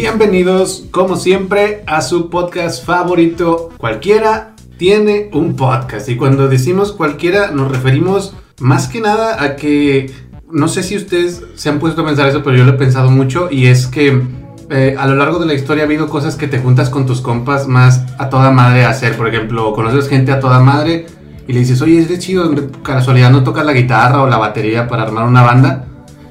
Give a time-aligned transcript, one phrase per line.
[0.00, 3.70] Bienvenidos, como siempre, a su podcast favorito.
[3.78, 6.08] Cualquiera tiene un podcast.
[6.08, 10.12] Y cuando decimos cualquiera, nos referimos más que nada a que.
[10.52, 13.10] No sé si ustedes se han puesto a pensar eso, pero yo lo he pensado
[13.10, 13.48] mucho.
[13.50, 14.22] Y es que
[14.70, 17.20] eh, a lo largo de la historia ha habido cosas que te juntas con tus
[17.20, 19.16] compas más a toda madre a hacer.
[19.16, 21.06] Por ejemplo, conoces gente a toda madre
[21.48, 22.48] y le dices, oye, es de chido,
[22.84, 25.86] casualidad no tocas la guitarra o la batería para armar una banda.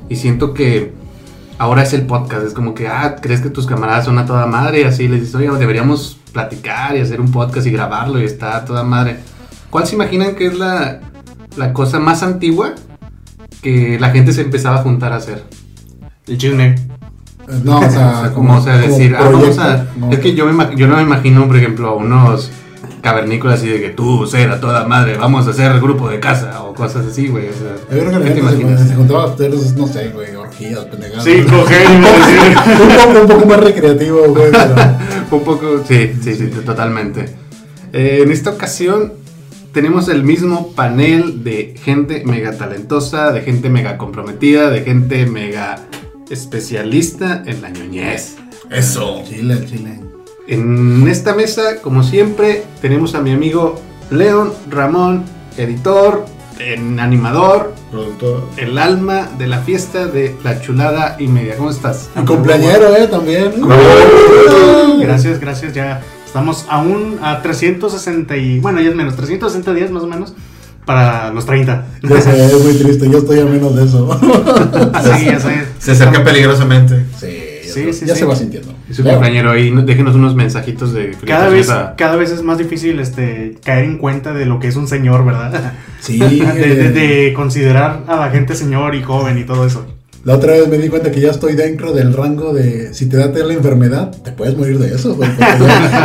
[0.07, 0.93] Y siento que
[1.57, 2.45] ahora es el podcast.
[2.45, 5.21] Es como que, ah, crees que tus camaradas son a toda madre y así les
[5.21, 9.19] dices, oye, deberíamos platicar y hacer un podcast y grabarlo y está a toda madre.
[9.69, 10.99] ¿Cuál se imaginan que es la,
[11.55, 12.73] la cosa más antigua
[13.61, 15.43] que la gente se empezaba a juntar a hacer?
[16.27, 16.75] El Junior.
[17.63, 20.11] No, o sea, como, o sea, decir, ah, vamos a- no.
[20.11, 22.51] es que yo, me, yo no me imagino, por ejemplo, a unos
[23.01, 26.61] cavernícolas así de que tú, ser a toda madre, vamos a hacer grupo de casa
[26.63, 27.47] o cosas así, güey.
[27.47, 29.87] O sea, Yo creo que la ¿qué te gente se, se juntaba a hacer, no
[29.87, 30.35] sé, güey,
[30.89, 31.23] pendejadas.
[31.23, 31.47] Sí, decir.
[31.51, 34.75] un, poco, un poco más recreativo, güey, pero...
[35.29, 37.25] Un poco, sí, sí, sí, totalmente.
[37.91, 39.11] Eh, en esta ocasión
[39.73, 45.79] tenemos el mismo panel de gente mega talentosa, de gente mega comprometida, de gente mega
[46.29, 48.37] especialista en la ñoñez.
[48.69, 49.21] Eso.
[49.27, 49.99] Chile, chile.
[50.47, 55.25] En esta mesa, como siempre, tenemos a mi amigo León Ramón,
[55.57, 56.25] editor,
[56.59, 58.43] en animador, Productor.
[58.57, 61.55] el alma de la fiesta de la chulada y media.
[61.57, 62.09] ¿Cómo estás?
[62.21, 63.53] Y cumpleañero, eh, también.
[64.99, 65.73] Gracias, gracias.
[65.73, 68.59] Ya estamos aún a 360 y.
[68.59, 70.33] Bueno, ya es menos, 360 días más o menos
[70.85, 71.85] para los 30.
[72.03, 74.09] Ya sé, es muy triste, yo estoy a menos de eso.
[75.17, 75.65] Sí, ya sé.
[75.79, 77.05] Se acerca peligrosamente.
[77.19, 77.27] Sí,
[77.65, 78.19] ya, Sí, sí, ya sí.
[78.21, 78.73] se va sintiendo.
[78.89, 79.17] Y su Claro.
[79.17, 82.99] compañero ahí, no- déjenos unos mensajitos de Cada vez, a- cada vez es más difícil
[82.99, 85.73] este, caer en cuenta de lo que es un señor, ¿verdad?
[85.99, 86.91] Sí, De, de- eh,
[87.27, 89.85] de considerar a la gente señor y joven y todo eso.
[90.23, 93.15] La otra vez me di cuenta que ya estoy dentro del rango de si te
[93.17, 95.29] da la enfermedad, te puedes morir de eso, güey.
[95.39, 95.57] Ya,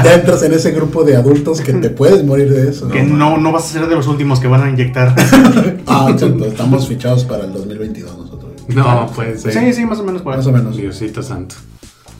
[0.04, 2.88] ya entras en ese grupo de adultos que te puedes morir de eso.
[2.88, 5.15] Que no, no vas a ser de los últimos que van a inyectar.
[5.87, 8.53] Ah, exacto, estamos fichados para el 2022 nosotros.
[8.69, 10.50] No, pues Sí, sí, más o menos por Más eso.
[10.50, 10.76] o menos.
[10.76, 11.56] Diosito santo.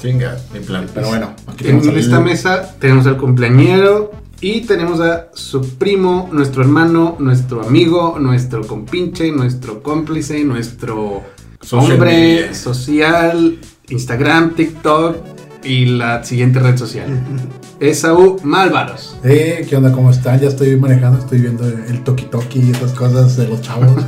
[0.03, 0.89] Chinga, mi plan.
[0.93, 6.29] Pero bueno, aquí En tenemos esta mesa tenemos al cumpleañero y tenemos a su primo,
[6.33, 11.23] nuestro hermano, nuestro amigo, nuestro compinche, nuestro cómplice, nuestro
[11.61, 12.55] Social hombre media.
[12.55, 13.59] social,
[13.91, 15.19] Instagram, TikTok
[15.63, 17.09] y la siguiente red social.
[17.83, 19.17] Esaú Malvaros.
[19.25, 19.91] Eh, ¿qué onda?
[19.91, 20.39] ¿Cómo están?
[20.41, 23.91] Ya estoy manejando, estoy viendo el Toki Toki y esas cosas de los chavos.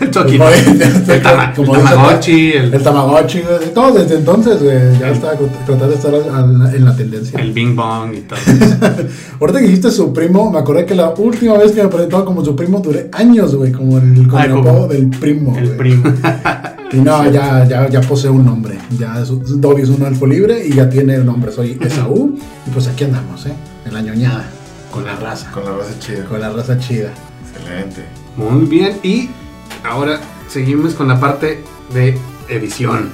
[0.00, 3.42] El el, tama- como el dice- Tamagotchi, el, El Tamagotchi.
[3.74, 4.98] Todo desde entonces, güey.
[4.98, 5.34] Ya estaba
[5.66, 7.38] tratando de estar al- en la tendencia.
[7.40, 8.38] el Bing Bong y todo.
[9.40, 12.44] Ahorita que dijiste su primo, me acordé que la última vez que me presentaron como
[12.44, 15.56] su primo duré años, güey, como el, con Ay, el como- apodo del primo.
[15.56, 16.02] El primo.
[16.92, 18.78] Y no, ya, ya, ya posee un nombre.
[18.98, 19.28] Ya es,
[19.60, 21.52] Dobby es un elfo libre y ya tiene el nombre.
[21.52, 22.36] Soy Esaú.
[22.66, 23.52] Y pues aquí andamos, ¿eh?
[23.86, 24.48] En la ñoñada.
[24.90, 25.50] Con la raza.
[25.52, 26.24] Con la raza chida.
[26.24, 27.10] Con la raza chida.
[27.52, 28.04] Excelente.
[28.36, 29.28] Muy bien, y
[29.84, 31.62] ahora seguimos con la parte
[31.92, 32.16] de
[32.48, 33.10] edición,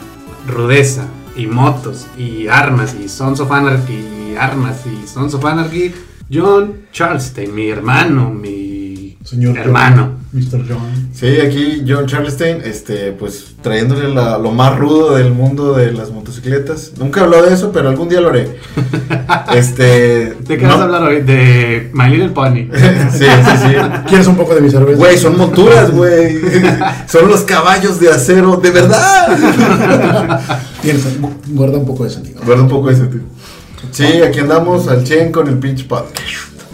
[0.47, 5.93] rudeza y motos y armas y Sons of Anarchy y armas y Sons of Anarchy.
[6.33, 10.13] John Charleston, mi hermano, mi Señor hermano.
[10.37, 10.65] Mr.
[10.69, 11.09] John.
[11.15, 16.11] Sí, aquí John Charleston, este, pues trayéndole la- lo más rudo del mundo de las
[16.11, 16.93] motocicletas.
[16.99, 18.59] Nunca habló de eso, pero algún día lo haré.
[19.55, 20.35] Este.
[20.41, 21.23] ¿De qué no- vas a hablar hoy?
[21.23, 22.69] De My Little Pony.
[23.13, 23.75] sí, sí, sí.
[24.09, 24.99] ¿Quieres un poco de mi cerveza?
[24.99, 26.37] Güey, son monturas, güey.
[27.09, 30.41] Son los caballos de acero, de verdad.
[30.83, 31.05] Tienes,
[31.49, 32.41] guarda un poco de sentido.
[32.45, 33.21] Guarda un poco ese, tío.
[33.93, 36.05] Sí, aquí andamos al 100 con el pinch pad.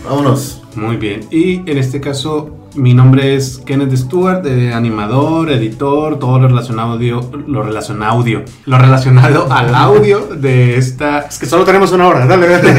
[0.04, 0.58] Vámonos.
[0.74, 6.38] Muy bien, y en este caso mi nombre es Kenneth Stewart, de animador, editor, todo
[6.38, 11.64] lo relacionado, audio, lo relacionado, audio, lo relacionado al audio de esta Es que solo
[11.64, 12.72] tenemos una hora, dale, dale.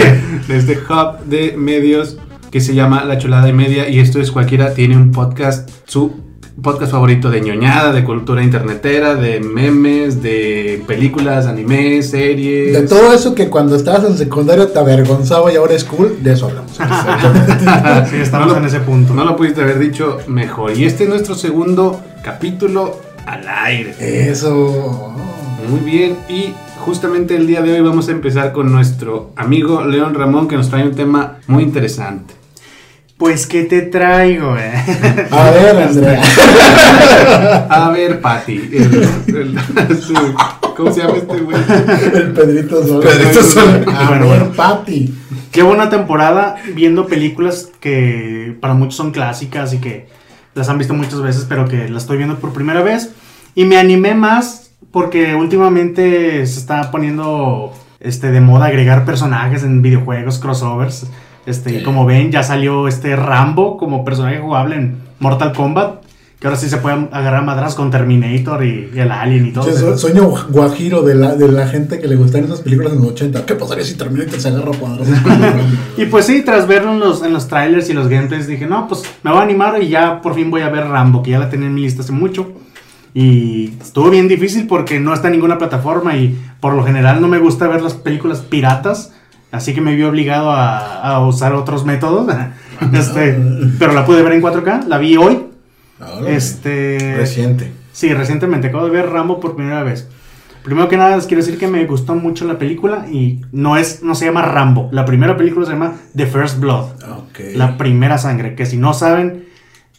[0.48, 2.18] de este hub de medios
[2.52, 6.32] que se llama La Chulada y Media y esto es cualquiera tiene un podcast, su
[6.62, 12.74] podcast favorito de ñoñada, de cultura internetera, de memes, de películas, anime, series.
[12.74, 16.34] De todo eso que cuando estabas en secundaria te avergonzaba y ahora es cool, de
[16.34, 16.72] eso hablamos.
[18.10, 19.13] Sí, estamos No lo- en ese punto.
[19.13, 20.78] No lo pudiste haber dicho mejor.
[20.78, 23.96] Y este es nuestro segundo capítulo al aire.
[24.00, 25.13] Eso.
[25.69, 30.13] Muy bien, y justamente el día de hoy vamos a empezar con nuestro amigo León
[30.13, 32.34] Ramón que nos trae un tema muy interesante.
[33.18, 34.74] Pues, ¿qué te traigo, eh?
[35.31, 36.21] A ver, Andrea.
[37.69, 38.56] A ver, Pati.
[38.74, 39.56] el-
[39.88, 40.13] el- su-
[40.75, 41.57] ¿Cómo se llama este güey?
[42.15, 43.04] El Pedrito Sol.
[43.04, 43.86] Pedrito Sol.
[43.88, 44.51] A Bueno, ver, bueno.
[44.56, 45.13] papi.
[45.51, 50.07] Qué buena temporada viendo películas que para muchos son clásicas y que
[50.56, 53.12] las han visto muchas veces, pero que las estoy viendo por primera vez.
[53.54, 59.81] Y me animé más porque últimamente se está poniendo este, de moda agregar personajes en
[59.83, 61.06] videojuegos, crossovers.
[61.45, 66.04] Este, y como ven, ya salió este Rambo como personaje jugable en Mortal Kombat.
[66.40, 69.98] Que ahora sí se pueden agarrar madras con Terminator y, y el Alien y todo.
[69.98, 73.45] Sueño guajiro de la, de la gente que le gustan esas películas en los 80.
[73.45, 75.07] ¿Qué pasaría si Terminator se agarra a cuadros?
[75.98, 78.89] Y pues sí, tras verlo en los, en los trailers y los gameplays, dije, no,
[78.89, 81.39] pues me voy a animar y ya por fin voy a ver Rambo, que ya
[81.39, 82.51] la tenía en mi lista hace mucho.
[83.13, 87.28] Y estuvo bien difícil porque no está en ninguna plataforma y por lo general no
[87.28, 89.13] me gusta ver las películas piratas.
[89.53, 92.27] Así que me vi obligado a, a usar otros métodos.
[92.94, 93.38] este,
[93.79, 95.45] pero la pude ver en 4K, la vi hoy.
[96.00, 97.71] Ahora, Este, Reciente.
[97.94, 100.09] Sí, recientemente acabo de ver Rambo por primera vez.
[100.63, 104.01] Primero que nada, les quiero decir que me gustó mucho la película y no es,
[104.01, 104.89] no se llama Rambo.
[104.91, 107.39] La primera película se llama The First Blood, ok.
[107.55, 108.55] la primera sangre.
[108.55, 109.45] Que si no saben,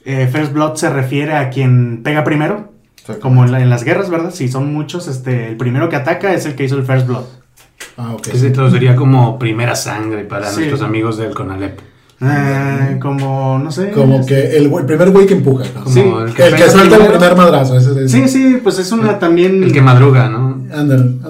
[0.04, 2.72] eh, First Blood se refiere a quien pega primero,
[3.20, 4.30] como en, la- en las guerras, ¿verdad?
[4.32, 7.24] Si son muchos, este, el primero que ataca es el que hizo el First Blood.
[7.96, 8.23] Ah, ok.
[8.23, 10.56] Que se traduciría como primera sangre para Sí.
[10.56, 11.79] nuestros amigos del Conalep.
[12.20, 13.91] Eh, como, no sé.
[13.91, 15.64] Como que el, el primer güey que empuja.
[15.75, 15.85] ¿no?
[15.85, 17.76] Como Sí, el Que, el que suelta el primer madrazo.
[17.76, 19.62] Ese, ese- Sí, sí, pues es una también...
[19.62, 20.62] El que madruga, ¿no?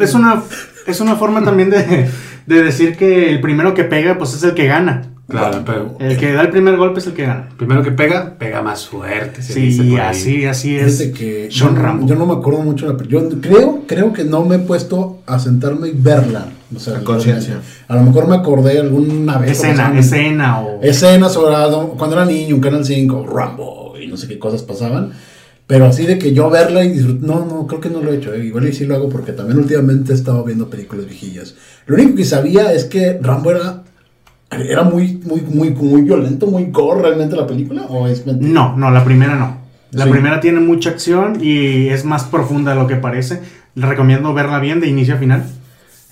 [0.00, 0.42] Es una,
[0.86, 2.08] es una forma también de,
[2.46, 5.10] de decir que el primero que pega, pues es el que gana.
[5.26, 7.48] Claro, pero El que da el primer golpe es el que gana.
[7.56, 9.42] primero que pega, pega más fuerte.
[9.42, 9.96] se dice Sí, ahí.
[9.98, 10.98] así, así es.
[10.98, 12.06] Fíjate que Sean yo, Rambo.
[12.06, 13.22] yo no me acuerdo mucho de la película.
[13.30, 16.46] Yo creo, creo que no me he puesto a sentarme y verla.
[16.74, 17.60] O sea, conciencia.
[17.88, 19.52] A lo mejor me acordé alguna vez.
[19.52, 20.82] escena, pasaban escena o...
[20.82, 21.54] Escenas sobre
[21.96, 25.12] cuando era niño, un Canal 5, Rambo y no sé qué cosas pasaban.
[25.66, 27.26] Pero así de que yo verla y disfrutar.
[27.26, 28.34] No, no, creo que no lo he hecho.
[28.34, 28.44] eh.
[28.44, 31.54] Igual y sí lo hago porque también últimamente he estado viendo películas viejillas.
[31.86, 33.83] Lo único que sabía es que Rambo era.
[34.50, 37.82] Era muy, muy, muy, muy violento, muy gore realmente la película.
[37.88, 38.52] ¿O es mentira?
[38.52, 39.58] No, no, la primera no.
[39.90, 40.10] La Sí.
[40.10, 43.40] primera tiene mucha acción y es más profunda de lo que parece.
[43.74, 45.44] Le recomiendo verla bien de inicio a final.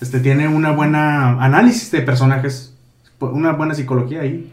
[0.01, 2.73] Este tiene una buena análisis de personajes,
[3.19, 4.51] una buena psicología ahí,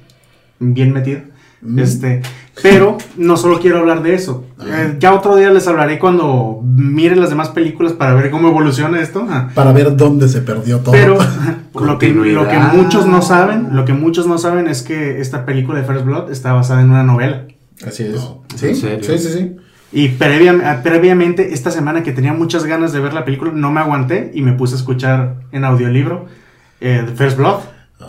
[0.60, 1.24] bien metida.
[1.62, 1.78] Mm.
[1.80, 2.22] Este,
[2.62, 4.44] pero no solo quiero hablar de eso.
[4.64, 9.00] Eh, ya otro día les hablaré cuando miren las demás películas para ver cómo evoluciona
[9.00, 9.26] esto.
[9.28, 10.92] Ah, Para ver dónde se perdió todo.
[10.92, 11.18] Pero
[11.74, 12.72] lo que, lo que Continuidad.
[12.74, 16.30] muchos no saben, lo que muchos no saben es que esta película de First Blood
[16.30, 17.44] está basada en una novela.
[17.86, 18.14] Así es.
[18.16, 18.42] No.
[18.54, 18.68] ¿Sí?
[18.68, 18.98] ¿En serio?
[19.04, 19.56] Sí, sí, sí.
[19.92, 23.80] Y previa- previamente, esta semana que tenía muchas ganas de ver la película, no me
[23.80, 26.26] aguanté y me puse a escuchar en audiolibro
[26.80, 27.56] eh, The First Blood.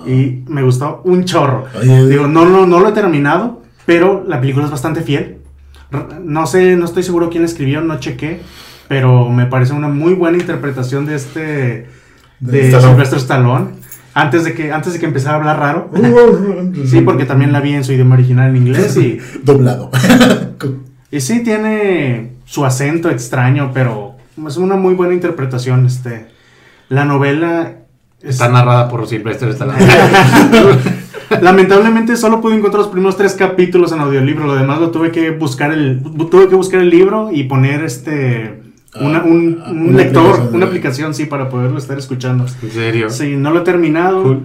[0.07, 1.65] Y me gustó un chorro.
[1.80, 5.38] Oye, Digo, no, no, no lo he terminado, pero la película es bastante fiel.
[6.24, 8.39] No sé, no estoy seguro quién escribió, no chequé,
[8.88, 11.88] pero me parece una muy buena interpretación de este
[12.39, 12.92] de Stallone.
[12.94, 13.66] Sylvester Stallone.
[14.13, 15.89] Antes de que antes de que empezara a hablar raro.
[16.86, 19.92] Sí, porque también la vi en su idioma original en inglés y, Doblado.
[21.12, 24.16] y sí tiene su acento extraño, pero
[24.48, 25.86] es una muy buena interpretación.
[25.86, 26.27] Este,
[26.89, 27.74] la novela
[28.22, 29.77] es- Está narrada por Silvestre Stallone.
[31.42, 34.45] Lamentablemente solo pude encontrar los primeros tres capítulos en audiolibro.
[34.45, 38.62] Lo demás lo tuve que buscar el tuve que buscar el libro y poner este
[39.00, 42.45] una- Ah, un, ah, un una lector, aplicación, una aplicación sí para poderlo estar escuchando.
[42.62, 43.10] en serio.
[43.10, 44.24] Sí, no lo he terminado.
[44.24, 44.44] Cool.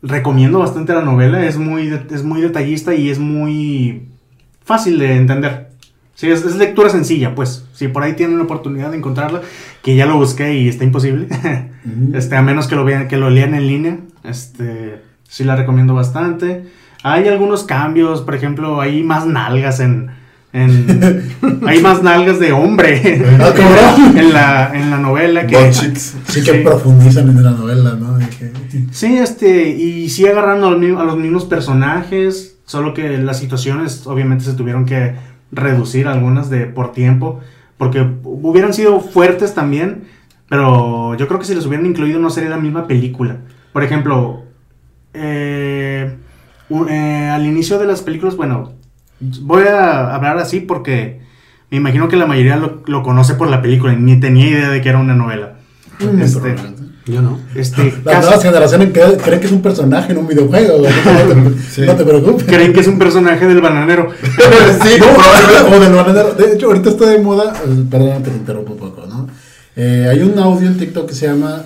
[0.00, 4.04] Recomiendo bastante la novela, es muy es muy detallista y es muy
[4.64, 5.68] fácil de entender.
[6.14, 7.64] Sí, es, es lectura sencilla, pues.
[7.72, 9.40] Si por ahí tienen la oportunidad de encontrarla,
[9.82, 11.26] que ya lo busqué y está imposible.
[11.30, 12.14] Ujú.
[12.14, 13.98] Este, a menos que lo vean, que lo lean en línea.
[14.24, 16.64] Este, sí la recomiendo bastante.
[17.04, 20.10] Hay algunos cambios, por ejemplo, hay más nalgas en.
[20.52, 21.30] en-
[21.66, 25.54] hay más nalgas de hombre Ah, en la, en la novela que.
[26.26, 28.18] Sí que profundizan en la novela, ¿no?
[28.18, 28.52] Que-
[28.90, 33.38] Sí, este, y sí agarrando a los, mi- a los mismos personajes, solo que las
[33.38, 35.14] situaciones obviamente se tuvieron que
[35.52, 37.40] reducir algunas de por tiempo,
[37.78, 40.04] porque hubieran sido fuertes también,
[40.48, 43.36] pero yo creo que si los hubieran incluido no sería la misma película.
[43.72, 44.42] Por ejemplo,
[45.14, 46.16] eh,
[46.88, 48.72] eh, al inicio de las películas, bueno,
[49.42, 51.20] voy a hablar así porque
[51.70, 54.70] me imagino que la mayoría lo, lo conoce por la película y ni tenía idea
[54.70, 55.54] de que era una novela.
[56.00, 56.54] Muy Este.
[57.06, 57.38] Yo no.
[57.54, 60.78] este, Las casi- nuevas generaciones creen, creen que es un personaje en un videojuego.
[60.78, 61.82] No te, Sí.
[61.86, 62.44] no te preocupes.
[62.46, 64.10] creen que es un personaje del bananero.
[64.82, 65.06] Sí, no,
[65.76, 66.34] o del bananero.
[66.34, 67.54] De hecho, ahorita está de moda.
[67.66, 69.26] eh, Perdón te interrumpo un poco, ¿no?
[69.74, 71.62] Eh, hay un audio en TikTok que se llama.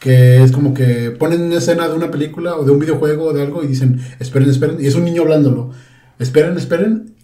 [0.00, 3.32] Que es como que ponen una escena de una película o de un videojuego o
[3.32, 4.78] de algo y dicen, esperen, esperen.
[4.80, 5.70] Y es un niño hablándolo.
[6.18, 7.14] Esperen, esperen.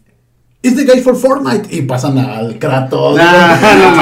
[0.63, 1.69] It's the guy for Fortnite.
[1.75, 3.19] Y pasan al Kratos.
[3.21, 3.59] Ah,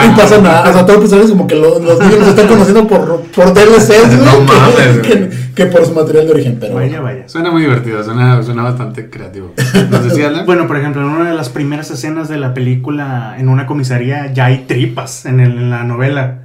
[0.07, 0.63] no y pasan a.
[0.63, 3.53] O sea, todos los personajes como que lo- los niños los están conociendo por, por
[3.55, 6.57] DLCs, No que- mames, que, que por su material de origen.
[6.59, 7.29] Pero Vaya, vaya.
[7.29, 9.53] Suena muy divertido, suena, suena bastante creativo.
[10.47, 14.33] Bueno, por ejemplo, en una de las primeras escenas de la película, en una comisaría,
[14.33, 16.41] ya hay tripas en, el- en la novela.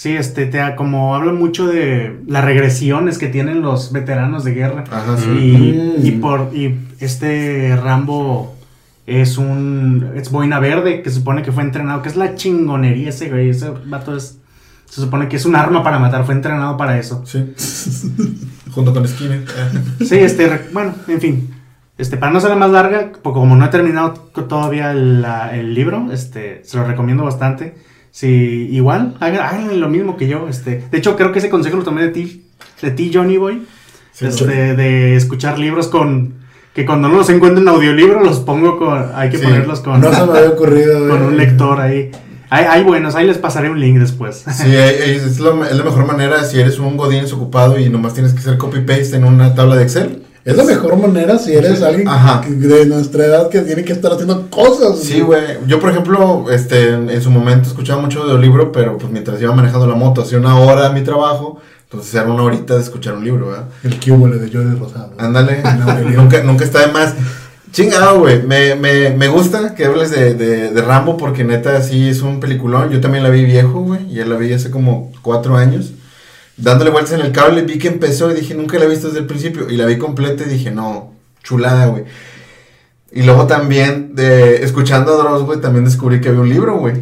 [0.00, 4.84] Sí, este, te, como habla mucho de las regresiones que tienen los veteranos de guerra.
[4.90, 5.28] Ajá, sí.
[5.28, 6.06] Y, Mm.
[6.06, 8.56] y por y este Rambo
[9.06, 13.10] es un es boina verde que se supone que fue entrenado, que es la chingonería
[13.10, 14.38] ese güey, ese vato es
[14.86, 17.22] se supone que es un arma para matar, fue entrenado para eso.
[17.26, 17.52] Sí.
[18.72, 19.44] Junto con Skinner.
[20.00, 21.50] Sí, este, bueno, en fin.
[21.98, 24.14] Este, para no ser la más larga, porque como no he terminado
[24.48, 27.74] todavía la- el libro, este, se lo recomiendo bastante.
[28.10, 28.26] Si
[28.72, 30.48] igual, hagan, hagan lo mismo que yo.
[30.48, 32.44] Este, de hecho, creo que ese consejo lo tomé de ti,
[32.82, 33.62] de ti, Johnny Boy.
[34.12, 36.34] Sí, este, de escuchar libros con
[36.74, 39.44] que cuando no los encuentro en audiolibro los pongo con, hay que Sí.
[39.44, 41.08] ponerlos con, No se me había ocurrido.
[41.08, 41.26] con eh.
[41.26, 42.10] un lector ahí.
[42.52, 44.44] Hay, hay buenos, ahí les pasaré un link después.
[44.52, 48.32] Sí, es, lo- es la mejor manera si eres un godín ocupado y nomás tienes
[48.32, 50.22] que hacer copy-paste en una tabla de Excel.
[50.50, 52.42] Es la mejor manera si eres alguien Ajá.
[52.48, 54.98] de nuestra edad que tiene que estar haciendo cosas.
[54.98, 55.58] Sí, güey.
[55.66, 59.86] Yo, por ejemplo, este, en, su momento escuchaba mucho audiolibro, pero pues mientras iba manejando
[59.86, 63.24] la moto, hacía una hora de mi trabajo, entonces era una horita de escuchar un
[63.24, 63.66] libro, ¿verdad?
[63.84, 65.12] El cubole de Jordi Rosado.
[65.18, 65.62] Ándale,
[66.16, 67.14] nunca, nunca está de más.
[67.72, 68.42] Chingado, güey.
[68.42, 72.40] Me, me, me gusta que hables de, de, de Rambo porque neta sí es un
[72.40, 72.90] peliculón.
[72.90, 74.08] Yo también la vi viejo, güey.
[74.08, 75.92] Ya la vi hace como cuatro años.
[76.60, 79.20] Dándole vueltas en el cable, vi que empezó y dije, nunca la he visto desde
[79.20, 79.68] el principio.
[79.70, 82.04] Y la vi completa y dije, no, chulada, güey.
[83.12, 86.94] Y luego también, de, escuchando a Dross, güey, también descubrí que había un libro, güey.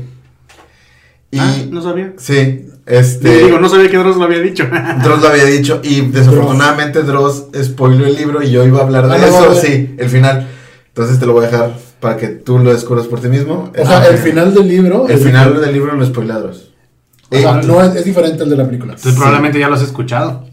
[1.30, 2.14] Y, Ah, no sabía.
[2.16, 3.44] sí, este...
[3.44, 4.64] Digo, no sabía que Dross lo había dicho.
[5.04, 9.06] Dross lo había dicho y desafortunadamente Dross spoiló el libro y yo iba a hablar
[9.08, 10.48] de Ah, eso, sí, el final.
[10.88, 13.70] Entonces te lo voy a dejar para que tú lo descubras por ti mismo.
[13.78, 15.06] O sea, Ah, el final del libro.
[15.08, 16.70] el final del libro lo spoiló Dross.
[17.30, 18.92] O sea, Eh, no es, es diferente al de la película.
[18.94, 20.46] Entonces probablemente ya lo has escuchado.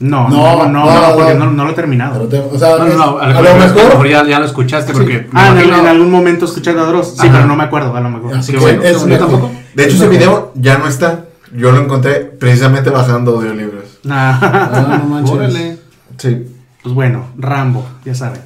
[0.00, 1.46] No, No, no, no, no, no, porque no.
[1.46, 2.12] no, no lo he terminado.
[2.14, 4.08] Pero te- o sea, No, no, es- no, a lo mejor.
[4.08, 5.26] ya, ya lo escuchaste porque...
[5.32, 7.14] Ah, en, imagino- en algún momento escuchando a Dross.
[7.16, 7.32] Sí, Ajá.
[7.32, 8.34] pero no me acuerdo, a lo mejor.
[8.36, 9.50] Así que bueno, es yo tampoco.
[9.74, 10.18] de hecho, Es ese mejor.
[10.18, 11.24] video ya no está.
[11.52, 13.98] Yo lo encontré precisamente bajando audiolibros.
[14.04, 14.38] Nah.
[14.40, 15.34] Ah, no manches.
[15.34, 15.78] Órale.
[16.16, 16.46] Sí.
[16.82, 18.40] Pues bueno, Rambo, ya saben.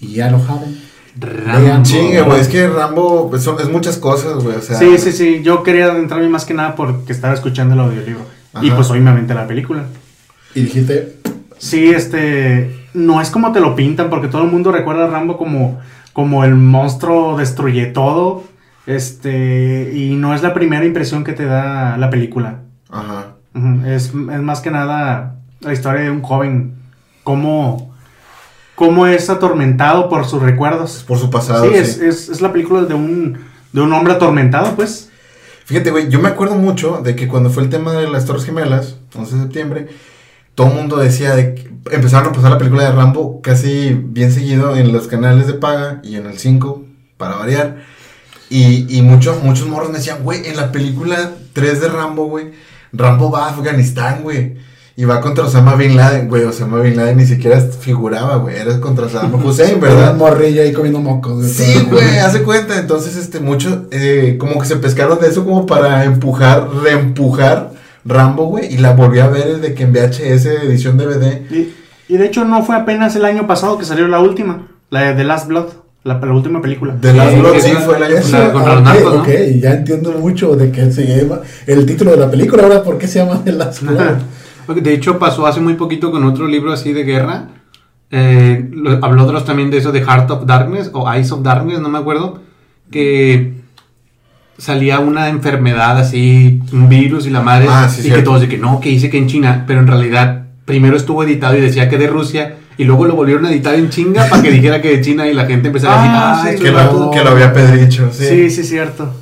[0.00, 0.80] Y ya lo saben.
[1.18, 1.82] Rambo.
[1.82, 4.78] Chingue, güey, es que Rambo pues, son- es muchas cosas, güey, o sea.
[4.78, 5.40] Sí, sí, sí.
[5.42, 8.22] Yo quería adentrarme más que nada porque estaba escuchando el audiolibro.
[8.60, 9.84] Y pues hoy me aventé la película.
[10.54, 11.18] Y dijiste,
[11.58, 12.86] Sí, este.
[12.94, 15.80] No es como te lo pintan, porque todo el mundo recuerda a Rambo como,
[16.12, 18.44] como el monstruo destruye todo.
[18.86, 19.92] Este.
[19.94, 22.60] Y no es la primera impresión que te da la película.
[22.90, 23.28] Ajá.
[23.86, 26.74] Es, es más que nada la historia de un joven.
[27.22, 27.91] Cómo,
[28.82, 31.04] cómo es atormentado por sus recuerdos.
[31.06, 31.66] Por su pasado.
[31.66, 31.76] Sí, sí.
[31.76, 33.38] es, es, es la película de un,
[33.72, 35.08] de un hombre atormentado, pues.
[35.66, 38.44] Fíjate, güey, yo me acuerdo mucho de que cuando fue el tema de las Torres
[38.44, 39.88] Gemelas, 11 de septiembre,
[40.56, 44.32] todo el mundo decía de que empezaron a pasar la película de Rambo casi bien
[44.32, 46.84] seguido en los canales de paga y en el 5,
[47.16, 47.84] para variar.
[48.50, 52.50] Y, y muchos, muchos morros me decían, güey, en la película 3 de Rambo, güey,
[52.92, 54.56] Rambo va a Afganistán, güey.
[54.94, 56.44] Y va contra Osama Bin Laden, güey.
[56.44, 58.56] Osama Bin Laden ni siquiera figuraba, güey.
[58.56, 59.96] Era contra Saddam Hussein, ¿verdad?
[59.96, 60.14] ¿verdad?
[60.16, 61.42] morrilla ahí comiendo mocos.
[61.42, 62.78] de Sí, güey, hace cuenta.
[62.78, 67.70] Entonces, este, muchos, eh, como que se pescaron de eso como para empujar, reempujar
[68.04, 68.72] Rambo, güey.
[68.74, 71.40] Y la volví a ver desde que en VHS edición DVD.
[71.50, 71.72] Y,
[72.08, 75.14] y de hecho no fue apenas el año pasado que salió la última, la de
[75.14, 75.66] The Last Blood,
[76.04, 76.94] la, la última película.
[77.00, 78.52] De Last Sí, Blood, sí, fue La- pasado.
[78.52, 82.64] contra ah, ok, ya entiendo mucho de que se llama el título de la película.
[82.64, 83.98] Ahora, ¿por qué se llama The Last Blood?
[84.68, 87.48] De hecho, pasó hace muy poquito con otro libro así de guerra.
[88.10, 91.80] Eh, lo- habló Dross también de eso de Heart of Darkness o Eyes of Darkness,
[91.80, 92.40] no me acuerdo.
[92.90, 93.54] Que
[94.58, 97.66] salía una enfermedad así, un virus y la madre.
[97.70, 99.86] Ah, sí, y que todos de que no, que dice que en China, pero en
[99.86, 102.56] realidad primero estuvo editado y decía que de Rusia.
[102.78, 105.34] Y luego lo volvieron a editar en chinga para que dijera que de China y
[105.34, 107.00] la gente empezara a decir, Ah, ah, sí, Que vatos".
[107.00, 108.24] lo, que lo había Pedricho, sí.
[108.24, 109.12] Sí, sí, cierto.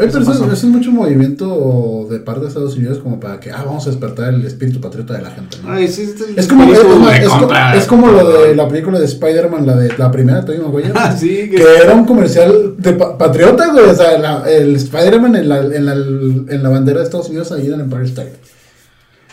[0.00, 3.38] Oye, pero Eso eso, eso es mucho movimiento de parte de Estados Unidos como para
[3.38, 5.58] que, ah, vamos a despertar el espíritu patriota de la gente.
[5.62, 5.72] ¿no?
[5.72, 7.76] Ay, sí, este- Es como, es, como- de es como- compra.
[7.76, 10.92] es como lo de la película de Spider-Man, la de la primera, Tobey Maguire.
[10.94, 13.84] Ah, sí, que- que era un comercial de pa- patriota, güey.
[13.84, 17.52] O sea, la- el Spider-Man en la, en, la, en la bandera de Estados Unidos
[17.52, 18.32] ahí en el Empire State.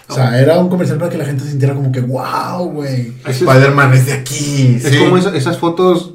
[0.09, 3.13] O sea, era un comercial para que la gente se sintiera como que, wow, güey.
[3.27, 4.75] Eso Spider-Man es de aquí.
[4.77, 4.99] Es sí.
[4.99, 6.13] como eso- esas fotos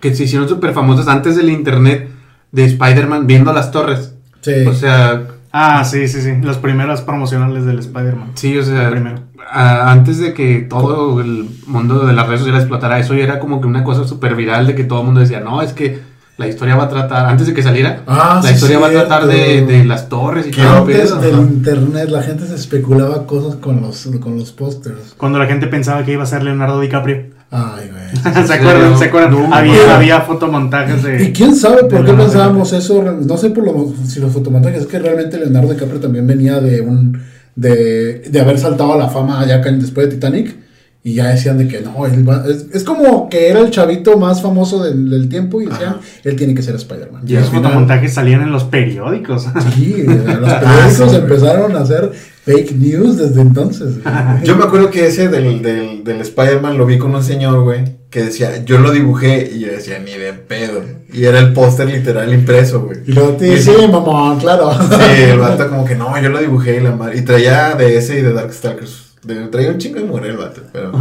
[0.00, 2.10] que se hicieron súper famosas antes del internet
[2.54, 4.14] de Spider-Man viendo las torres.
[4.40, 4.66] Sí.
[4.66, 5.22] O sea,
[5.56, 6.32] Ah, sí, sí, sí.
[6.42, 8.32] Las primeras promocionales del Spider-Man.
[8.34, 9.20] sí, o sea, Primero.
[9.52, 13.38] a- antes de que todo el mundo de las redes sociales explotara, eso ya era
[13.38, 16.00] como que una cosa súper viral de que todo el mundo decía, no, es que
[16.38, 18.90] la historia va a tratar, antes de que saliera, Ah, la sí, historia va a
[18.90, 20.78] tratar de, de las torres y Que todo.
[20.78, 21.20] Antes pedo.
[21.20, 21.42] del Ajá.
[21.44, 25.14] internet, la gente se especulaba cosas con los, con los pósters.
[25.16, 27.26] Cuando la gente pensaba que iba a ser Leonardo DiCaprio.
[27.56, 28.44] Ay, güey.
[28.46, 28.98] ¿Se acuerdan?
[28.98, 29.30] ¿Se acuerdan?
[29.30, 31.32] No, había, había fotomontajes Y de.
[31.32, 34.98] quién sabe por qué pensábamos eso, no sé por lo, si los fotomontajes, es que
[34.98, 37.22] realmente Leonardo DiCaprio también venía de un
[37.54, 40.63] de, de haber saltado a la fama allá después de Titanic
[41.06, 44.16] y ya decían de que no, él va- es, es como que era el chavito
[44.18, 46.00] más famoso del, del tiempo y decían, Ajá.
[46.24, 47.22] él tiene que ser Spider-Man.
[47.26, 49.46] Y esos fotomontajes salían en los periódicos.
[49.74, 50.16] Sí, los
[50.50, 51.16] Ah, periódicos güey.
[51.16, 52.10] empezaron a hacer
[52.44, 54.02] fake news desde entonces.
[54.02, 54.14] güey.
[54.44, 57.84] Yo me acuerdo que ese del, del, del Spider-Man lo vi con un señor, güey,
[58.08, 60.80] que decía, yo lo dibujé, y yo decía, ni de pedo.
[61.12, 62.98] Y era el póster literal impreso, güey.
[63.06, 63.10] Y
[63.44, 63.72] Y sí.
[63.76, 64.72] sí, mamón, claro.
[64.72, 67.18] Sí, el vato como que no, yo lo dibujé y la madre.
[67.18, 69.13] Y traía de ese y de Darkstalkers.
[69.24, 70.92] De, traía un chingo de mujer el vato, pero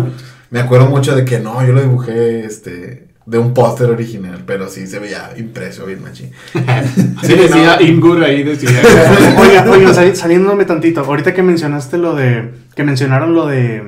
[0.49, 4.67] me acuerdo mucho de que no, yo lo dibujé este de un póster original, pero
[4.67, 6.31] sí se veía impreso bien machín.
[7.23, 8.69] Sí, decía Imgur ahí, decía.
[9.39, 13.81] Oiga, oiga, sali- saliéndome tantito, ahorita que mencionaste lo de, que mencionaron lo de,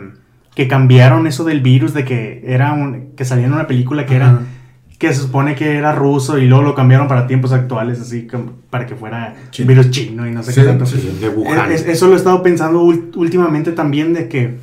[0.55, 4.15] que cambiaron eso del virus, de que era un, que salía en una película que
[4.15, 4.39] era,
[4.97, 8.53] que se supone que era ruso y luego lo cambiaron para tiempos actuales, así como
[8.69, 9.67] para que fuera Chino.
[9.67, 10.85] virus chino y no sé Sí, qué tanto.
[10.85, 11.71] sí, de Wuhan.
[11.71, 14.57] Es- es- eso lo he estado pensando últimamente también de que,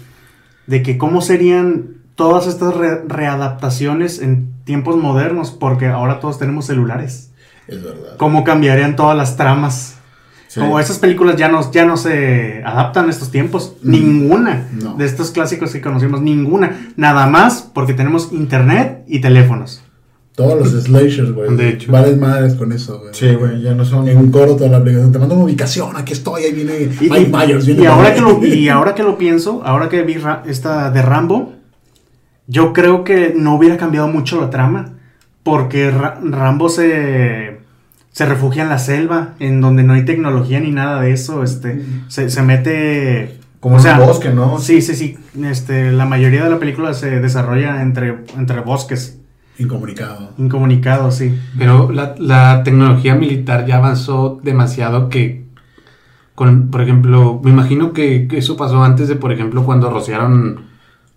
[0.66, 6.66] de que cómo serían todas estas re- readaptaciones en tiempos modernos, porque ahora todos tenemos
[6.66, 7.30] celulares.
[7.68, 8.16] Es verdad.
[8.16, 9.96] ¿Cómo cambiarían todas las tramas?
[10.48, 10.60] Sí.
[10.60, 13.74] Como esas películas ya no, ya no se adaptan a estos tiempos.
[13.82, 13.90] Mm.
[13.90, 14.94] Ninguna No.
[14.94, 16.20] de estos clásicos que conocimos.
[16.20, 16.92] Ninguna.
[16.96, 19.82] Nada más porque tenemos internet y teléfonos.
[20.34, 21.54] Todos los slashers, güey.
[21.56, 21.92] De hecho.
[21.92, 23.12] Vales madres con eso, güey.
[23.12, 24.08] Sí, güey, ya no son...
[24.08, 25.12] En un coro toda la aplicación.
[25.12, 28.50] Te mando una ubicación, aquí estoy, ahí viene Y, viene ahora, por que ahí.
[28.50, 31.52] lo, y ahora que lo pienso, ahora que vi esta de Rambo,
[32.46, 34.94] yo creo que no hubiera cambiado mucho la trama.
[35.42, 37.58] Porque Ra- Rambo se,
[38.10, 41.42] se refugia en la selva, en donde no hay tecnología ni nada de eso.
[41.42, 43.38] Este, se, se mete...
[43.60, 44.58] Como en un bosque, ¿no?
[44.58, 45.18] Sí, sí, sí.
[45.44, 49.18] Este, la mayoría de la película se desarrolla entre, entre bosques,
[49.58, 50.30] Incomunicado.
[50.38, 51.38] incomunicados, sí.
[51.58, 55.44] Pero la, la tecnología militar ya avanzó demasiado que,
[56.34, 60.62] con, por ejemplo, me imagino que, que eso pasó antes de, por ejemplo, cuando rociaron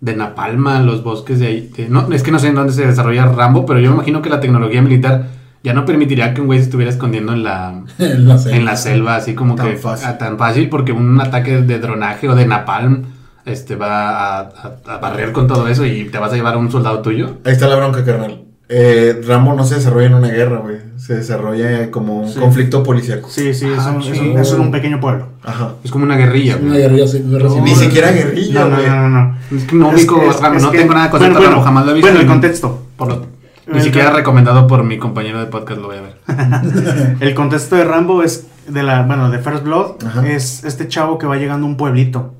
[0.00, 1.70] de Napalma los bosques de ahí.
[1.76, 4.20] de- no, es que no sé en dónde se desarrolla Rambo, pero yo me imagino
[4.22, 5.28] que la tecnología militar
[5.64, 8.56] ya no permitiría que un güey se estuviera escondiendo en la, en la selva.
[8.58, 10.06] en la selva, así como Tan que fácil.
[10.08, 13.02] a- tan fácil, porque un ataque de dronaje o de Napalm
[13.46, 16.58] este, va a, a- a barrer con todo eso y te vas a llevar a
[16.58, 17.38] un soldado tuyo.
[17.44, 18.42] Ahí está la bronca, carnal.
[18.68, 20.76] Eh, Rambo no se desarrolla en una guerra, güey.
[20.96, 22.40] Se desarrolla como un Sí.
[22.40, 23.28] conflicto policíaco.
[23.30, 24.38] Sí, sí, es, Ah, un, es, un, chingo.
[24.40, 25.28] es un pequeño pueblo.
[25.44, 25.74] Ajá.
[25.84, 26.56] Es como una guerrilla.
[26.56, 27.62] Es una guerrilla, sí, guerra civil.
[27.64, 28.88] Ni siquiera guerrilla, No, no, güey.
[28.88, 29.08] no, no.
[29.08, 29.56] no.
[29.56, 31.48] Es que no Es- ubico es- Rambo, es no que- tengo nada con bueno, Rambo,
[31.48, 32.06] bueno, jamás lo he visto.
[32.08, 32.82] Bueno, el contexto.
[32.96, 33.26] por lo-
[33.68, 36.16] ni El siquiera recomendado por mi compañero de podcast lo voy a ver.
[37.20, 40.26] El contexto de Rambo es de la, bueno, de First Blood, Ajá.
[40.28, 42.34] es este chavo que va llegando a un pueblito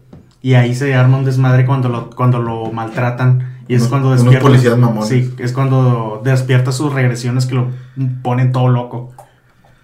[0.50, 4.10] y ahí se arma un desmadre cuando lo, cuando lo maltratan y es Unos- cuando
[4.12, 4.40] despierta.
[4.40, 5.08] policías mamones.
[5.08, 7.70] Sí, es cuando despierta sus regresiones que lo
[8.22, 9.12] ponen todo loco.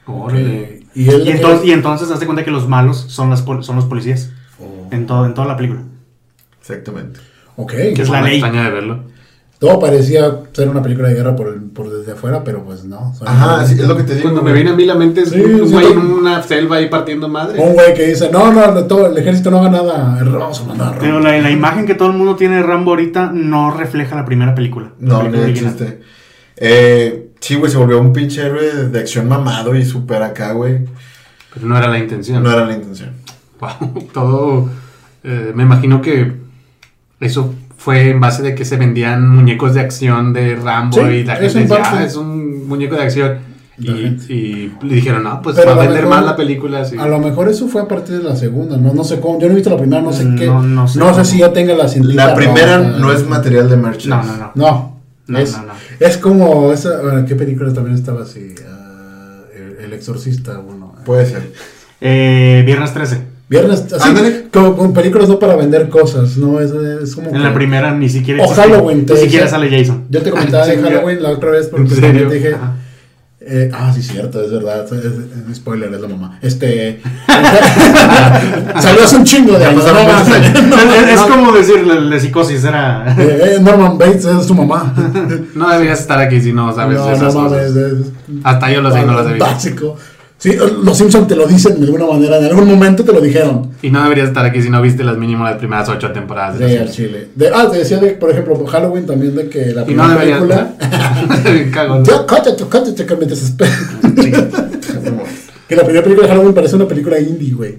[0.07, 0.85] Órale.
[0.95, 3.77] Y él Y entonces, y entonces hace cuenta que los malos son, las, pol- son
[3.77, 5.81] los policías Oh, en, todo, en toda la película.
[6.61, 7.19] Exactamente.
[7.57, 7.71] ok.
[7.73, 8.41] Que es la ley.
[8.41, 9.05] de verlo.
[9.63, 13.15] Todo parecía ser una película de guerra por, el- por desde afuera, pero pues no.
[13.25, 14.25] Ajá, sí, es lo que te digo.
[14.25, 15.93] Cuando me viene a mí la mente es Sí, un güey sí.
[15.93, 17.61] en una selva ahí partiendo madre.
[17.61, 20.65] Un güey que dice, no, no, no, todo, el ejército no haga nada, vamos a
[20.65, 20.97] mandar.
[20.99, 24.25] Pero la, la imagen que todo el mundo tiene de Rambo ahorita no refleja la
[24.25, 24.95] primera película.
[24.99, 26.01] la No, película no existe.
[26.57, 30.81] Eh, sí, güey, se volvió un pinche héroe de acción mamado y super acá, güey.
[31.55, 32.43] Pero no era la intención.
[32.43, 33.11] No era la intención.
[33.61, 34.69] Wow, todo.
[35.23, 36.33] eh, me imagino que
[37.21, 41.25] eso fue en base de que se vendían muñecos de acción de Rambo Sí, y
[41.25, 41.99] la gente en decía, parte.
[41.99, 43.53] "Ah, es un muñeco de acción.
[43.79, 46.85] Y, le dijeron, no, pues Pero va a vender mejor- más la película.
[46.85, 46.97] sí".
[46.99, 49.47] A lo mejor eso fue a partir de la segunda, no, no sé cómo, yo
[49.47, 50.47] no he visto la primera, no sé Mm, qué.
[50.47, 52.99] no- no No sé sé, si ya tenga la cintita La primera roja.
[52.99, 54.07] no es material de merch.
[54.07, 54.53] No, no, no.
[54.55, 55.73] No, No, es, no, no.
[55.99, 58.55] es como esa, bueno, ¿qué película también estaba así?
[58.69, 60.95] Ah, el, El Exorcista, uno.
[61.05, 61.51] Puede ser.
[62.01, 63.32] Eh, Viernes 13.
[63.53, 64.47] Viernes, así, Ándale.
[64.53, 67.93] como con películas no para vender cosas, no, es, es como En que- la primera
[67.95, 68.49] ni siquiera O.
[68.49, 70.05] Halloween, te Ni siquiera sale Jason.
[70.11, 70.77] Yo te comentaba de.
[70.79, 72.29] Halloween la otra vez porque ¿En serio?
[72.29, 72.73] te dije, Ajá.
[73.41, 76.39] eh, ah, sí, cierto, es verdad, es, es- spoiler, es la mamá.
[76.43, 77.01] Este,
[78.81, 79.99] salió hace un chingo de años, no
[81.05, 83.15] es es como decir la, la psicosis, era.
[83.19, 84.95] Eh, eh, Norman Bates es su mamá.
[85.55, 87.53] No deberías estar aquí si no sabes no, de no esas mames.
[87.53, 87.77] cosas.
[87.77, 88.13] es-
[88.45, 89.45] Hasta yo lo sé, no las he visto.
[89.45, 89.97] Básico.
[90.43, 93.71] Sí, los Simpsons te lo dicen de alguna manera, en algún momento te lo dijeron.
[93.81, 96.59] Y no deberías estar aquí si no viste las mínimo las primeras ocho temporadas.
[96.59, 96.91] de al.
[96.91, 97.29] Chile.
[97.37, 100.09] De, ah, te decía de, por ejemplo, Halloween también de que la Y no primera
[100.09, 100.41] deberías.
[100.41, 101.71] película.
[101.73, 102.05] Cagón.
[102.05, 103.71] Ya, cállate, cállate, que me desespero.
[105.69, 107.79] que la primera película de Halloween parece una película indie, güey.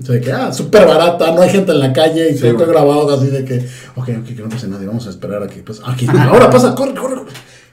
[0.00, 2.54] O sea, de que, ah, súper barata, no hay gente en la calle y todo
[2.54, 2.68] güey.
[2.68, 3.58] grabado así de que,
[3.96, 5.62] ok, ok, que no pase nadie, vamos a esperar aquí.
[5.66, 7.22] Pues, aquí, ahora pasa, corre, corre.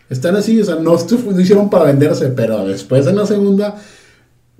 [0.09, 3.75] Están así, o sea, no, no hicieron para venderse, pero después en la segunda,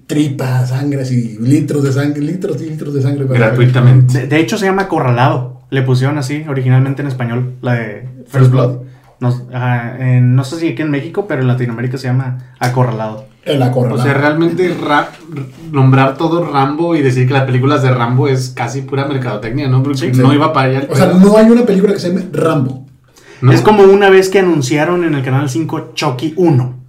[0.07, 3.25] tripas, sangres y litros de sangre, litros y litros de sangre.
[3.25, 4.19] para- Gratuitamente.
[4.21, 5.61] De, de hecho, se llama Acorralado.
[5.69, 8.77] Le pusieron así originalmente en español, la de First Blood.
[9.21, 13.25] No, ajá, en- no sé si aquí en México, pero en Latinoamérica se llama Acorralado.
[13.43, 14.03] El O acorralado.
[14.03, 15.09] sea, realmente ra-
[15.71, 19.81] nombrar todo Rambo y decir que las películas de Rambo es casi pura mercadotecnia, ¿no?
[19.81, 20.35] Porque Sí, no sí.
[20.35, 22.85] iba para allá O sea, no hay una película que se llame Rambo.
[23.41, 23.51] ¿no?
[23.51, 26.80] Es como una vez que anunciaron en el canal 5 Chucky 1.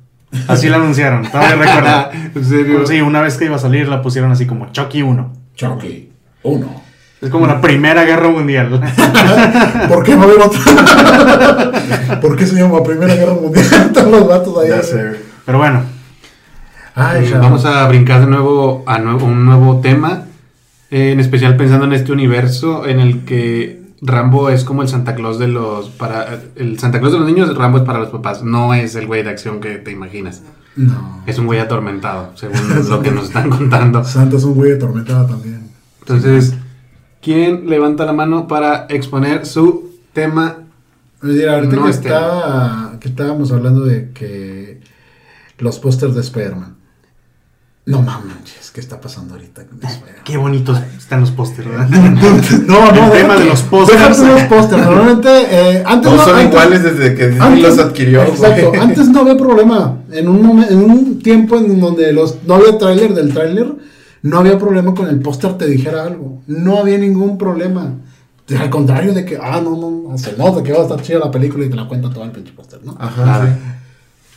[0.49, 2.11] Así la anunciaron, todavía recuerdo.
[2.35, 2.87] en serio.
[2.87, 5.33] Sí, una vez que iba a salir la pusieron así como Chucky 1.
[5.55, 6.11] Chucky.
[6.45, 6.83] Uno.
[7.21, 8.69] Es como la Primera Guerra Mundial.
[9.89, 12.19] ¿Por qué no haber otra?
[12.21, 13.91] ¿Por qué se llama Primera Guerra Mundial?
[13.95, 14.29] Todos los
[14.83, 14.97] sé.
[15.09, 15.21] güey.
[15.47, 15.83] Pero bueno,
[16.95, 17.43] Ay, Eh, chavos.
[17.45, 20.25] vamos a brincar de nuevo a nuevo- un nuevo tema,
[20.91, 25.15] eh, en especial pensando en este universo en el que Rambo es como el Santa
[25.15, 28.43] Claus de los para el Santa Claus de los niños, Rambo es para los papás,
[28.43, 30.43] no es el güey de acción que te imaginas.
[30.75, 31.23] No.
[31.27, 32.57] Es un güey atormentado, según
[32.89, 34.03] lo que nos están contando.
[34.05, 35.71] Santa es un güey atormentado también.
[36.01, 36.55] Entonces,
[37.21, 40.57] ¿quién levanta la mano para exponer su tema?
[41.21, 44.81] Mira, ahorita No que, es estaba, que estábamos hablando de que
[45.59, 46.75] los pósters de Spider-Man.
[47.85, 50.23] No mames, ¿qué está pasando ahorita con Spider-Man?
[50.25, 51.89] qué bonitos están los pósters, ¿verdad?
[52.67, 53.99] No, no, El tema de los pósters.
[54.19, 54.83] déjate los pósters.
[54.85, 58.23] Normalmente, eh, antes no- son antes- iguales desde que Disney los adquirió.
[58.23, 59.97] Exacto, antes no había problema.
[60.13, 63.75] En un, momen- en un tiempo en donde los, no había tráiler del tráiler,
[64.23, 66.41] no había problema con el póster te dijera algo.
[66.47, 67.95] No había ningún problema.
[68.57, 71.19] Al contrario de que, ah, no, no, no, se nota que va a estar chida
[71.19, 72.97] la película y te la cuenta todo el pinche póster, ¿no?
[73.01, 73.47] Ajá, Claro.
[73.47, 73.53] sí.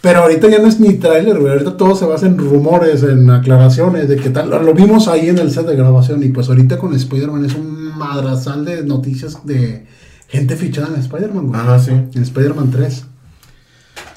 [0.05, 1.51] Pero ahorita ya no es ni tráiler, güey.
[1.53, 4.49] Ahorita todo se basa en rumores, en aclaraciones de que tal.
[4.51, 6.21] Lo vimos ahí en el set de grabación.
[6.21, 9.87] Y pues ahorita con Spider-Man es un madrazal de noticias de
[10.27, 11.59] gente fichada en Spider-Man, güey.
[11.59, 11.89] Ajá, sí.
[11.89, 13.03] En Spider-Man 3.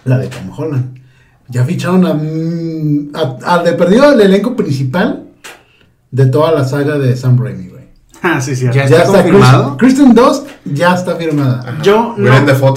[0.04, 0.98] La de Tom Holland.
[1.48, 3.12] Ya ficharon a, mm,
[3.46, 5.24] al de perdido el elenco principal
[6.10, 7.84] de toda la saga de Sam Raimi, güey.
[8.22, 8.66] Ah, sí, sí.
[8.74, 9.76] Ya está confirmado?
[9.78, 11.60] Chris- Kristen Dunst ya está firmada.
[11.60, 11.82] Ajá.
[11.82, 12.28] Yo no,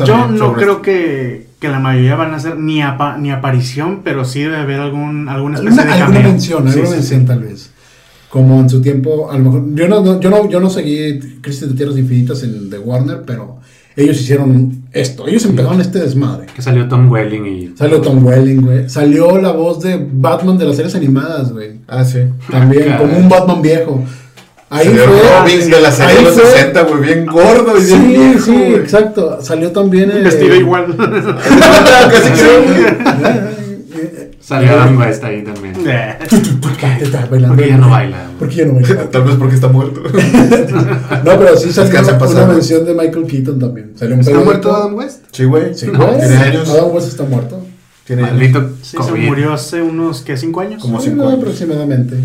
[0.06, 4.26] yo no creo que, que la mayoría van a hacer ni, apa- ni aparición, pero
[4.26, 6.32] sí debe haber algún, alguna especie Alguna, de alguna cameo.
[6.34, 7.26] mención, Sí, alguna sí, mención sí.
[7.28, 7.72] tal vez.
[8.30, 9.64] Como en su tiempo, a lo mejor.
[9.76, 13.22] Yo no, no- yo no, yo no seguí Crisis de Tierras Infinitas en The Warner,
[13.26, 13.60] pero
[13.96, 15.28] ellos hicieron esto.
[15.28, 16.48] Ellos empezaron este desmadre.
[16.56, 18.90] Que salió Tom Welling y Salió Tom Welling, güey.
[18.90, 21.74] Salió la voz de Batman de las series animadas, güey.
[21.88, 22.20] Ah, sí.
[22.50, 22.98] También, Caray.
[23.06, 24.04] como un Batman viejo.
[24.74, 25.20] Ahí Salió fue.
[25.42, 28.08] Robin de la serie ahí de los fue- 60, güey, bien gordo y bien Sí,
[28.08, 28.76] viejo, sí, güey.
[28.76, 29.40] exacto.
[29.42, 30.24] Salió también el.
[30.24, 30.96] Vestido igual.
[30.98, 35.74] Casi que- salió Adam West ahí también.
[36.62, 37.56] ¿Por qué está bailando?
[37.56, 38.18] Porque ya no baila.
[38.40, 39.10] Porque ya no baila.
[39.10, 40.02] Tal vez porque está muerto.
[41.24, 42.48] No, pero sí salió una güey.
[42.48, 43.92] mención de Michael Keaton también.
[43.96, 45.24] Salió un ¿Está muerto Adam West?
[45.32, 45.76] Sí, güey.
[45.76, 46.20] Sí, No, güey.
[46.20, 46.70] Tiene años.
[46.70, 47.62] Adam West está muerto.
[48.06, 48.34] Tiene años.
[48.38, 50.36] Maldito Sí, se murió hace unos, ¿qué?
[50.38, 50.82] ¿Cinco años?
[50.82, 51.42] Como Sí, cinco no, años.
[51.42, 52.16] aproximadamente.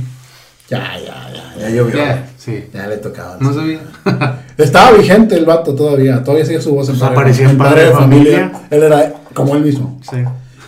[0.68, 1.60] Ya, ya, ya.
[1.60, 1.96] Ya llovió.
[1.96, 2.64] Ya, sí.
[2.74, 3.36] ya le tocaba.
[3.40, 3.80] No sabía.
[4.58, 6.22] Estaba vigente el vato todavía.
[6.24, 8.52] Todavía sigue su voz en Pues Padre- aparecía en Padre de Familia.
[8.70, 10.00] Él era como él mismo.
[10.10, 10.18] Sí.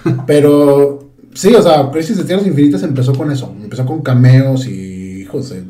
[0.26, 3.52] Pero sí, o sea, Crisis de Tierras Infinitas empezó con eso.
[3.62, 5.64] Empezó con cameos y hijos de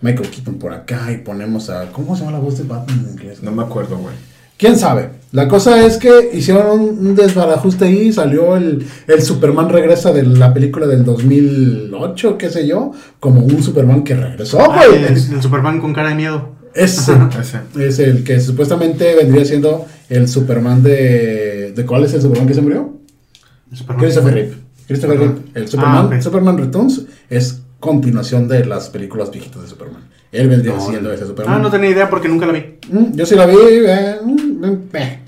[0.00, 1.12] Michael Keaton por acá.
[1.12, 1.86] Y ponemos a.
[1.92, 3.42] ¿Cómo se llama la voz de Batman en inglés?
[3.42, 4.14] No me acuerdo, güey.
[4.58, 5.10] ¿Quién sabe?
[5.32, 10.52] La cosa es que hicieron un, desbarajuste ahí, salió el, el Superman regresa de la
[10.52, 15.04] película del 2008, qué sé yo, como un Superman que regresó, Ah, güey.
[15.04, 16.56] el, el Superman con cara de miedo.
[16.74, 17.60] Ese Ese.
[17.88, 21.72] es el que supuestamente vendría siendo el Superman de...
[21.74, 22.94] ¿De cuál es el Superman que se murió?
[23.72, 24.04] Superman.
[24.04, 24.54] Christopher Reeve.
[24.86, 25.18] Christopher.
[25.18, 25.34] Reeve.
[25.54, 26.20] El Superman, Ah.
[26.22, 30.08] Superman Returns es continuación de las películas viejitas de Superman.
[30.32, 31.56] Él vendría No, siendo ese Superman.
[31.56, 32.78] Ah, no tenía idea porque nunca la vi.
[32.90, 33.56] Mm, Yo sí la vi.
[33.60, 34.16] eh,
[34.64, 35.18] eh.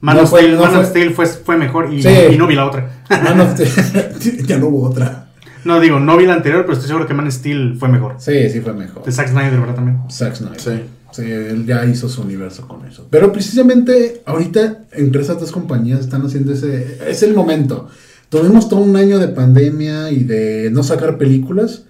[0.00, 2.08] Man, No of, fue- Steel, no Man of fue- Steel fue, fue mejor y, Sí.
[2.32, 3.04] y no vi la otra.
[3.08, 5.28] Man of Steel- ya no hubo otra.
[5.64, 8.16] No, digo, no vi la anterior, pero estoy seguro que Man of Steel fue mejor.
[8.18, 9.02] Sí, sí fue mejor.
[9.04, 9.74] De Zack Snyder, ¿verdad?
[9.76, 9.98] También.
[10.10, 10.60] Zack Snyder.
[10.60, 10.82] Sí.
[11.12, 13.06] Sí, él ya hizo su universo con eso.
[13.08, 16.98] Pero precisamente ahorita entre esas dos compañías están haciendo ese...
[17.08, 17.88] Es el momento.
[18.28, 21.84] Tuvimos todo un año de pandemia y de no sacar películas.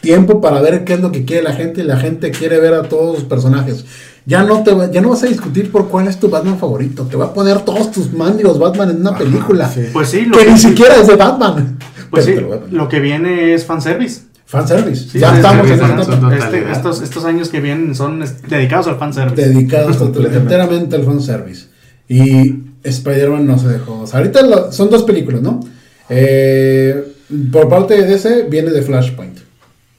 [0.00, 2.72] Tiempo para ver qué es lo que quiere la gente y la gente quiere ver
[2.72, 3.84] a todos sus personajes.
[4.26, 7.04] Ya no, te, va- ya no vas a discutir por cuál es tu Batman favorito.
[7.04, 9.68] Te va a poner todos tus mandios Batman en una película.
[9.68, 9.82] sí.
[9.92, 11.78] Pues sí, lo Que que, ni siquiera es de Batman.
[12.10, 12.34] pues sí,
[12.70, 14.22] lo que viene es fanservice.
[14.46, 15.08] Fanservice.
[15.10, 15.78] Sí, ya estamos en.
[15.78, 16.32] Totalidad.
[16.54, 19.48] Este- estos, estos años que vienen son dedicados al fanservice.
[19.48, 19.96] dedicados
[20.34, 21.66] enteramente al fanservice.
[22.08, 24.00] Y Spider-Man no se dejó.
[24.00, 25.60] O sea, ahorita lo- son dos películas, ¿no?
[26.08, 27.12] Eh,
[27.52, 29.38] por parte de DC viene de Flashpoint.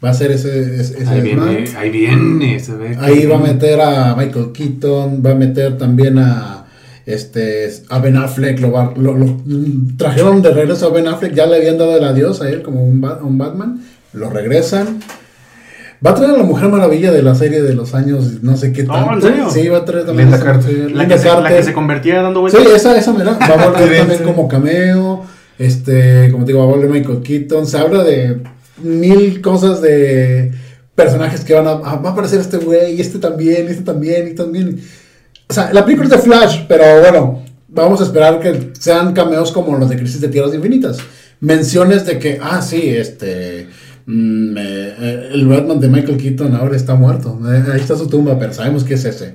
[0.03, 2.97] Va a ser ese, ese, ese Ahí viene, ahí viene, se ve.
[2.99, 6.65] Ahí va a meter a Michael Keaton, va a meter también a
[7.05, 9.37] este a Ben Affleck, lo, va- lo- lo-
[9.97, 12.83] trajeron de regreso a Ben Affleck, ya le habían dado el adiós a él como
[12.83, 13.81] un, Ba- un Batman,
[14.13, 14.99] lo regresan.
[16.03, 18.73] Va a traer a la Mujer Maravilla de la serie de los años, no sé
[18.73, 19.13] qué Oh, tanto.
[19.13, 19.49] ¿en serio?
[19.51, 20.91] Sí, va a traer también Linda Carter.
[20.91, 22.75] La que, se, la que se convertía dando Sí, vueltas.
[22.75, 23.37] esa, esa mera.
[23.39, 24.23] Va a volver Sí, también sí.
[24.25, 25.23] como cameo.
[25.59, 27.67] Este, como te digo, va a volver Michael Keaton.
[27.67, 28.41] Se habla de
[28.83, 30.51] mil cosas de
[30.95, 33.83] personajes que van a, a- va a aparecer este güey, y este también, y este
[33.83, 34.79] también, y también.
[35.49, 39.51] O sea, la película es de Flash, pero bueno, vamos a esperar que sean cameos
[39.51, 40.97] como los de Crisis de Tierras Infinitas.
[41.39, 43.67] Menciones de que, ah, sí, este.
[44.05, 47.39] mm, eh, eh, el Batman de Michael Keaton ahora está muerto.
[47.51, 49.33] Eh, ahí está su tumba, pero sabemos que es ese.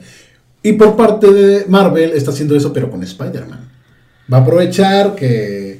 [0.62, 3.68] Y por parte de Marvel está haciendo eso, pero con Spider-Man.
[4.32, 5.78] Va a aprovechar que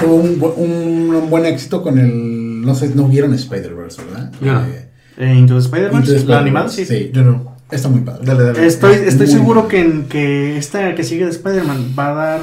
[0.00, 2.43] tuvo un buen éxito con el.
[2.64, 4.32] No sé, no vieron Spider-Verse, ¿verdad?
[4.40, 4.60] No.
[4.66, 6.84] Eh, Eh, Into the Into the la Spider-Verse, animada, sí.
[6.84, 7.54] Sí, Yo no.
[7.70, 8.22] está muy padre.
[8.24, 8.66] Dale, dale.
[8.66, 12.40] Estoy, estoy seguro que, en, que esta que sigue de Spider-Man va a dar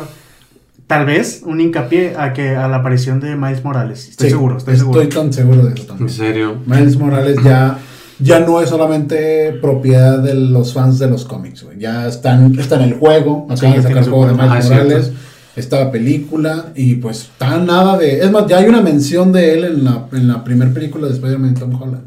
[0.88, 4.10] tal vez un hincapié a que a la aparición de Miles Morales.
[4.10, 5.07] Estoy Sí, seguro, estoy seguro.
[5.10, 6.10] tan seguro de eso En también.
[6.10, 6.55] serio.
[6.65, 7.77] Miles Morales ya,
[8.19, 11.77] ya no es solamente propiedad de los fans de los cómics, güey.
[11.79, 14.34] Ya están, está en el juego, Sí, acaban de sacar el juego de.
[14.34, 15.19] Miles Ah, es Morales, cierto.
[15.56, 18.20] Está la película, y pues está nada de...
[18.20, 21.14] Es más, ya hay una mención de él en la, en la primera película de
[21.14, 22.04] Spider-Man Tom Holland.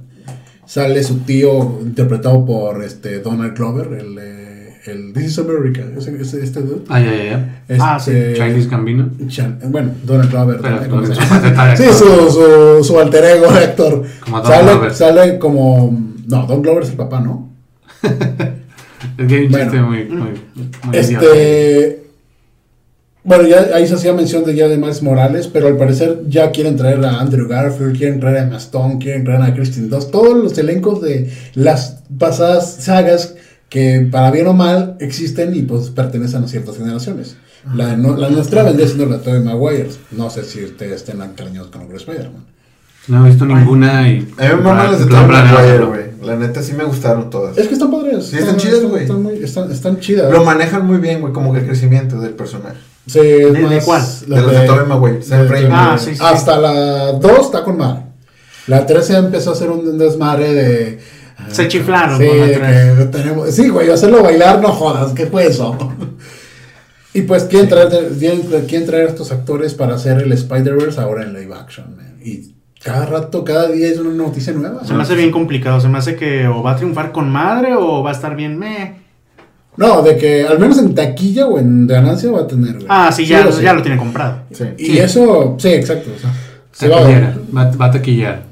[0.67, 6.17] Sale su tío interpretado por este Donald Glover, el, eh, el This is America, ese,
[6.21, 6.85] ese- este dude.
[6.89, 7.47] Ay, ay, ay.
[7.69, 9.11] Este, Ah, sí, Childish Gambino.
[9.29, 10.59] Chan- bueno, Donald Glover.
[10.63, 14.03] Pero Sí, su, su, su alter ego de actor.
[14.21, 16.15] Como sale, sale como.
[16.27, 17.51] No, Don Glover es el papá, ¿no?
[19.19, 19.65] Es que hay un Bueno.
[19.71, 20.31] chiste muy, muy,
[20.85, 21.27] muy idiota.
[23.25, 26.51] Bueno, ya ahí se hacía mención de ya de Miles Morales, pero al parecer ya
[26.51, 30.11] quieren traer a Andrew Garfield, quieren traer a Emma Stone, quieren traer a Kristen Dunst,
[30.11, 33.35] todos los elencos de las pasadas sagas
[33.71, 37.37] que para bien o mal existen y pues pertenecen a ciertas generaciones.
[37.75, 39.89] La, no- la nuestra vendría siendo la de Tobey Maguire.
[40.11, 42.45] No sé si ustedes estén cariñosos con el Spider-Man.
[43.09, 44.19] No he visto ninguna y.
[44.37, 46.03] A mí me las de Tobey Maguire, güey.
[46.23, 47.57] La neta sí me gustaron todas.
[47.57, 48.27] Es que están padres.
[48.27, 49.05] Sí, están chidas, güey.
[49.05, 50.31] Están, están, están chidas.
[50.31, 52.77] Lo manejan muy bien, güey, como que el crecimiento del personaje.
[53.07, 54.03] Sí, ¿De- de cuál?
[54.29, 55.21] la De los de Tobey Maguire.
[55.71, 56.21] Ah, sí, sí.
[56.23, 58.03] Hasta la 2 está con madre.
[58.67, 60.99] La 3 ya empezó a hacer un desmadre de.
[61.49, 65.77] Se chiflaron Sí, con la tenemos, sí, güey, hacerlo bailar, no jodas, ¿qué fue eso?
[67.12, 68.11] y pues quieren traer,
[68.67, 72.17] quieren traer a estos actores para hacer el Spider-Verse ahora en live action, man.
[72.25, 74.85] Y cada rato, cada día es una noticia nueva.
[74.85, 75.81] Se me hace bien complicado.
[75.81, 78.59] Se me hace que o va a triunfar con madre o va a estar bien
[78.59, 79.04] meh.
[79.77, 82.87] No, de que al menos en taquilla o en ganancia va a tener, güey.
[82.89, 83.63] Ah, sí, ya, sí.
[83.63, 84.43] ya lo tiene comprado.
[84.53, 84.65] Sí.
[84.79, 84.99] Y Sí.
[84.99, 86.11] eso, sí, exacto.
[86.17, 86.33] O sea,
[86.73, 87.37] se va a.
[87.57, 88.43] Va, va a taquillar.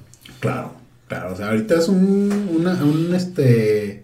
[0.40, 0.72] Claro,
[1.08, 1.32] claro.
[1.32, 4.02] O sea, ahorita es un, una, un este,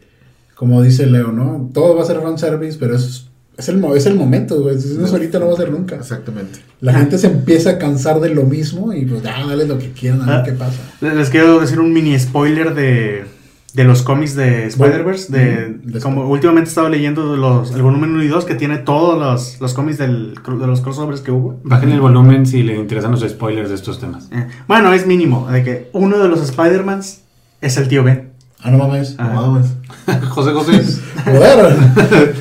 [0.55, 1.71] como dice Leo, ¿no?
[1.75, 3.27] Todo va a ser fan service, pero es,
[3.57, 4.81] es, el, mo- es el momento, güey.
[4.81, 5.97] Si no es ahorita, no va a ser nunca.
[5.97, 6.61] Exactamente.
[6.81, 9.91] La gente se empieza a cansar de lo mismo y pues ya, dale lo que
[9.91, 10.43] quieran, a ver Ah.
[10.45, 10.79] qué pasa.
[11.01, 13.25] Les quiero decir un mini spoiler de,
[13.79, 15.33] de los cómics de Spider-Verse.
[15.33, 18.79] De, de como últimamente he estado leyendo los, el volumen 1 y 2 que tiene
[18.79, 21.61] todos los, los cómics del, de los crossovers que hubo.
[21.63, 24.29] Bajen el volumen si les interesan los spoilers de estos temas.
[24.33, 25.49] Eh, bueno, es mínimo.
[25.49, 27.21] De que uno de los Spider-Mans
[27.61, 28.33] es el tío Ben.
[28.61, 29.15] Ah, no mames.
[29.17, 29.31] Ah.
[29.33, 29.69] No mames.
[30.31, 30.83] José José.
[31.25, 32.35] Joder.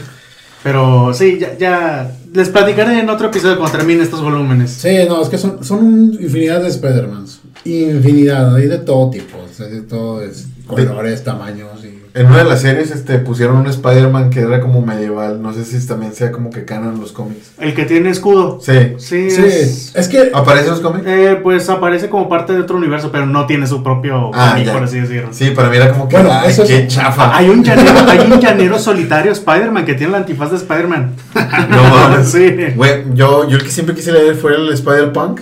[0.64, 4.72] Pero sí, ya, ya les platicaré en otro episodio cuando termine estos volúmenes.
[4.72, 7.42] Sí, no, es que son, son infinidad de Spider-Mans.
[7.64, 9.38] Infinidad, hay de todo tipo.
[9.38, 11.98] o sea, de todo, es, colores, tamaños y...
[12.14, 15.40] En una de las series este, pusieron un Spider-Man que era como medieval.
[15.40, 17.52] No sé si también sea como que canon los cómics.
[17.60, 18.60] El que tiene escudo.
[18.60, 18.96] Sí.
[18.98, 20.32] Sí, Sí, es- es que...
[20.34, 21.06] ¿Aparece en los cómics?
[21.08, 24.66] eh, pues aparece como parte de otro universo, pero no tiene su propio Ah, cómic,
[24.66, 24.74] ya.
[24.74, 25.30] por así decirlo.
[25.32, 26.16] Sí, para mí era como que.
[26.16, 27.38] Bueno, ay, eso es- qué chafa.
[27.38, 31.12] Hay un llanero, hay un llanero solitario Spider-Man que tiene la antifaz de Spider-Man.
[31.70, 32.30] No mames.
[32.32, 32.56] Sí.
[32.76, 35.42] Güey, yo, yo el que siempre quise leer fue el Spider-Punk.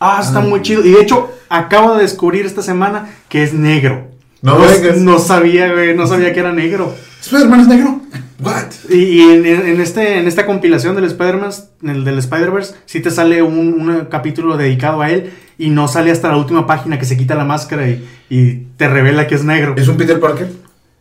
[0.00, 0.84] Ah, está muy chido.
[0.84, 4.07] Y de hecho, acabo de descubrir esta semana que es negro.
[4.42, 4.58] No
[4.98, 6.94] no, sabía, güey, no sabía que era negro.
[7.20, 8.00] Spider-Man es negro.
[8.40, 8.66] What?
[8.88, 11.50] Y, y en, en este, en esta compilación del Spider-Man,
[11.82, 15.88] en el del Spider-Verse, sí te sale un, un capítulo dedicado a él y no
[15.88, 19.34] sale hasta la última página que se quita la máscara y, y te revela que
[19.34, 19.74] es negro.
[19.76, 20.48] ¿Es un Peter Parker?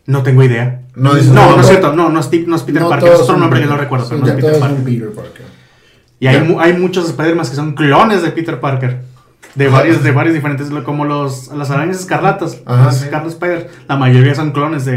[0.08, 0.82] No tengo idea.
[0.96, 3.12] No, dice No, no, no, es cierto, no, no es, no es Peter No Parker,
[3.14, 4.78] es otro nombre que no recuerdo, pero Sí, no es Peter Parker.
[4.78, 5.46] son Peter Parker.
[6.20, 9.02] Y hay, hay muchos Spider-Man que son clones de Peter Parker.
[9.58, 13.06] De varios, de varios diferentes, como los, las arañas escarlatas, Ajá, los sí.
[13.08, 13.70] Scarlet Spider.
[13.90, 14.94] La mayoría son clones de,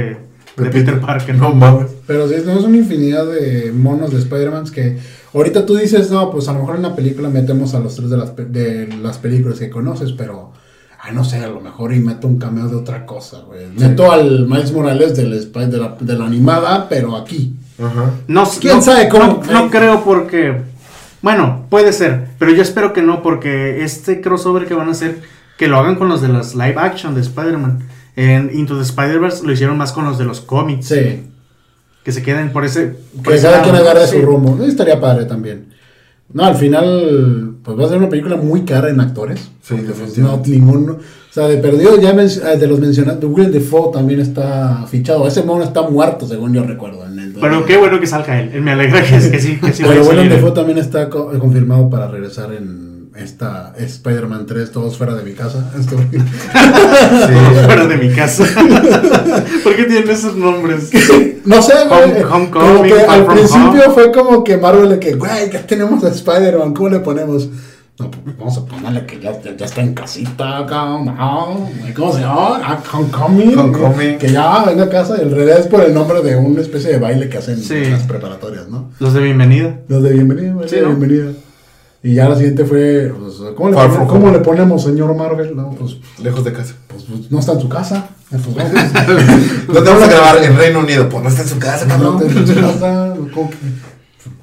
[0.57, 1.01] de De Peter.
[1.01, 1.35] Parker.
[1.35, 1.87] No mames.
[2.07, 4.99] Pero sí, tenemos una infinidad de monos de Spider-Man que
[5.33, 8.11] ahorita tú dices, no, pues a lo mejor en la película metemos a los tres
[8.11, 10.53] de las, pe- de las películas que conoces, pero
[11.03, 13.67] ay, no sé, a lo mejor y meto un cameo de otra cosa, güey.
[13.79, 17.55] Meto al Miles Morales del Spy- de, la, de la animada, pero aquí.
[17.83, 18.11] Ajá.
[18.29, 19.43] No, ¿Quién no- sabe cómo?
[19.51, 20.69] No, no creo porque.
[21.23, 22.29] Bueno, puede ser.
[22.39, 25.21] Pero yo espero que no, porque este crossover que van a hacer,
[25.59, 27.81] que lo hagan con los de las live action de Spider-Man.
[28.17, 30.87] En Into the Spider-Verse lo hicieron más con los de los cómics.
[30.89, 31.23] Sí.
[32.05, 32.95] Que se queden por ese.
[33.23, 34.17] por Que cada quien agarre Sí.
[34.21, 34.63] su rumbo.
[34.63, 35.67] Eh, Estaría padre también.
[36.33, 39.41] No, al final, pues va a ser una película muy cara en actores.
[39.63, 40.51] Sí, pues, definitivamente.
[40.51, 40.93] No, ninguno.
[40.95, 45.27] O sea, de perdido, ya eh, de los mencionados, William Defoe también está fichado.
[45.29, 47.05] Ese mono está muerto, según yo recuerdo.
[47.05, 47.10] El
[47.41, 48.61] Pero qué bueno que salga él.
[48.63, 50.29] Me alegra que, que sí, que sí Pero salir.
[50.31, 55.33] Defoe también está co- confirmado para regresar en esta Spider-Man 3, todos fuera de mi
[55.33, 55.71] casa.
[55.79, 55.97] Esto-
[57.67, 58.45] Fuera de mi casa.
[59.65, 60.91] ¿Por qué tienen esos nombres?
[61.45, 62.23] No sé, güey.
[62.23, 63.95] Home- Homecoming, como que Far al principio Home.
[63.95, 67.49] fue como que Marvel de que, güey, ya tenemos a Spider-Man, ¿cómo le ponemos?
[68.01, 71.07] No, pues vamos a ponerle que ya, ya, ya está en casita, cabrón.
[71.07, 72.61] No, ¿Cómo se llama?
[72.63, 73.59] Ah, Homecoming.
[73.59, 74.19] Homecoming.
[74.19, 76.91] Que ya venga a casa y en realidad es por el nombre de una especie
[76.91, 77.75] de baile que hacen Sí.
[77.75, 78.91] en las preparatorias, ¿no?
[78.99, 79.81] Los de bienvenida.
[79.89, 80.89] Los de bienvenida, baile Sí, de ¿no?
[80.89, 81.33] bienvenida.
[82.03, 84.39] Y ya la siguiente fue, pues, ¿cómo, le ponemos, From cómo Home.
[84.39, 85.55] le ponemos, señor Marvel?
[85.55, 86.75] No, pues, Lejos de casa.
[86.89, 88.09] pues, pues, no está en su casa.
[88.31, 88.73] Pues, vamos.
[89.67, 90.43] ¿Dónde vamos a grabar?
[90.43, 91.09] En Reino Unido.
[91.11, 92.23] Pues no está en su casa, No cabrón.
[92.27, 93.15] está en su casa.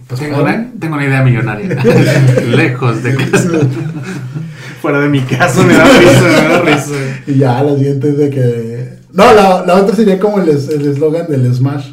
[0.07, 1.67] Pues, Tengo una, tengo una idea millonaria.
[2.55, 3.49] Lejos de casa.
[4.81, 6.91] Fuera de mi casa me da risa, me da risa.
[7.27, 8.97] Y ya la siguiente es de que.
[9.11, 11.91] No, la, la otra sería como el es- el eslogan del Smash.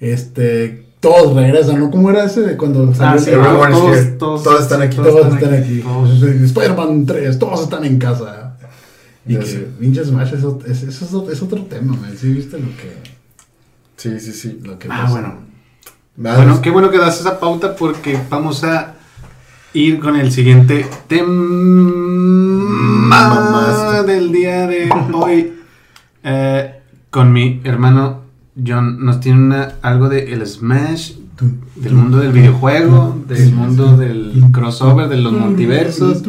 [0.00, 0.84] Este.
[1.00, 1.90] Todos regresan, ¿no?
[1.92, 4.96] ¿Cómo era ese de cuando Ah, sí, el- todos- todos- Todos están aquí.
[4.96, 5.80] Todos están aquí.
[5.80, 6.22] Todos.
[6.22, 8.56] Spider-Man 3, todos están en casa.
[9.26, 9.46] Y Ya que
[9.78, 12.12] pinche Smash es, es, es, es ot- es otro tema, man.
[12.18, 12.96] ¿Sí viste lo que,
[13.96, 14.58] Sí, sí, sí.
[14.64, 15.10] lo que Ah, pasa?
[15.12, 15.47] bueno.
[16.20, 18.94] Bueno, qué bueno que das esa pauta porque vamos a
[19.72, 21.22] ir con el siguiente tema
[24.04, 25.52] del día de hoy.
[26.24, 28.22] Eh, con mi hermano
[28.66, 31.12] John nos tiene una, algo de el Smash,
[31.76, 36.24] del mundo del videojuego, del mundo del crossover, de los multiversos.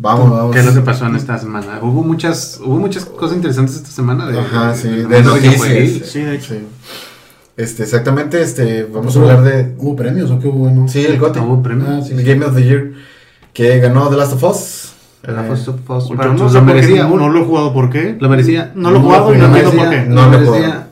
[0.00, 0.52] Vamos, vamos.
[0.52, 1.78] ¿Qué es lo que pasó en esta semana?
[1.80, 4.26] Hubo muchas, hubo muchas cosas interesantes esta semana.
[4.26, 6.10] De, Ajá, sí, de noticias.
[6.10, 6.54] Sí, de hecho.
[6.54, 6.60] Sí.
[7.56, 9.74] Este, exactamente, este, vamos a ¿Hubo- hablar de.
[9.78, 10.60] ¿Hubo premios o qué hubo?
[10.60, 10.88] Bueno?
[10.88, 11.40] Sí, el GOTY.
[11.40, 11.86] Hubo premio.
[11.88, 12.24] Ah, sí, el sí.
[12.24, 12.92] Game of the Year.
[13.52, 14.92] Que ganó The Last of Us.
[15.24, 17.04] Eh, Last of Us, pero no lo merecía.
[17.06, 18.16] no, lo he jugado, ¿por qué?
[18.18, 18.72] Lo merecía.
[18.74, 20.08] No lo he jugado y no entiendo merecía, por qué.
[20.08, 20.86] No lo merecía.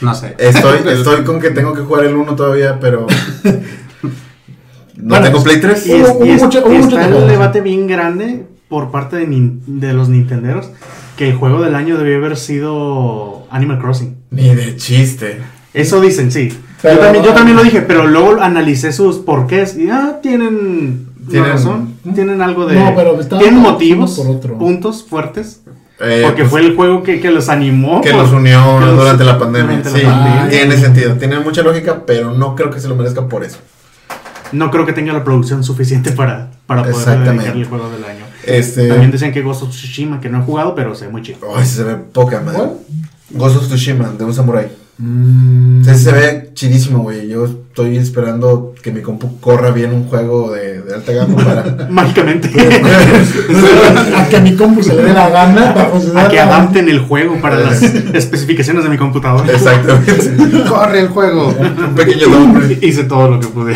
[0.00, 0.34] No sé.
[0.38, 3.06] Estoy, estoy con que tengo que jugar el 1 todavía, pero.
[4.94, 5.86] No Bueno, tengo Play 3.
[5.86, 9.26] Y, es- es- mucha está el debate bien grande por parte de,
[9.66, 10.70] de los nintenderos
[11.16, 14.16] que el juego del año debió haber sido Animal Crossing.
[14.30, 15.38] Ni de chiste.
[15.74, 16.52] Eso dicen, sí.
[16.80, 21.08] Pero- yo, también, yo también lo dije, pero luego analicé sus porqués y ah, tienen,
[21.28, 21.94] Tienen- razón.
[22.14, 22.74] Tienen algo de.
[22.74, 24.58] No, pero estaba tienen motivos, por otro.
[24.58, 25.62] puntos fuertes.
[26.00, 28.00] Eh, porque pues, fue el juego que, que los animó.
[28.00, 29.76] que los unió que los- durante la pandemia.
[29.78, 31.14] durante la sí, tiene sentido.
[31.14, 33.58] Tiene mucha lógica, pero no creo que se lo merezca por eso.
[34.50, 38.21] No creo que tenga la producción suficiente para, para poder dedicarle el juego del año.
[38.44, 38.88] Este.
[38.88, 41.38] También decían que Ghost of Tsushima, que no he jugado, pero se ve muy chido.
[41.54, 42.58] Ay, se ve poca madre.
[42.58, 42.72] ¿Cuál?
[43.30, 44.82] Ghost of Tsushima, de un samurai.
[44.98, 47.26] Mm, se ve chidísimo, güey.
[47.26, 51.88] Yo estoy esperando que mi compu corra bien un juego de, de alta gama para.
[51.90, 52.48] Mágicamente.
[54.16, 56.26] a que a mi compu se le dé la gana para funcionar.
[56.26, 59.50] a que adapten el juego para las especificaciones de mi computadora.
[59.50, 60.14] Exactamente.
[60.68, 61.48] Corre el juego.
[61.48, 62.78] un pequeño nombre.
[62.80, 63.74] Hice todo lo que pude.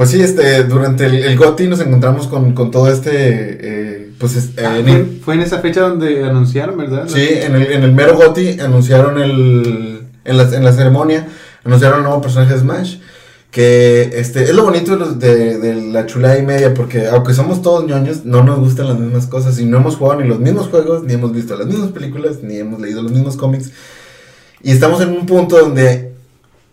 [0.00, 3.10] Pues sí, este, durante el, el GOTY nos encontramos con, con todo este.
[3.12, 7.04] eh, pues es- en el- Fue en esa fecha donde anunciaron, ¿verdad?
[7.06, 10.06] Sí, en el, en el mero GOTY anunciaron el.
[10.24, 11.28] En la, en la ceremonia,
[11.64, 12.96] anunciaron el nuevo personaje de Smash.
[13.50, 17.60] Que este, es lo bonito de, de, de la chulada y media, porque aunque somos
[17.60, 19.58] todos ñoños, no nos gustan las mismas cosas.
[19.60, 22.56] Y no hemos jugado ni los mismos juegos, ni hemos visto las mismas películas, ni
[22.56, 23.70] hemos leído los mismos cómics.
[24.62, 26.09] Y estamos en un punto donde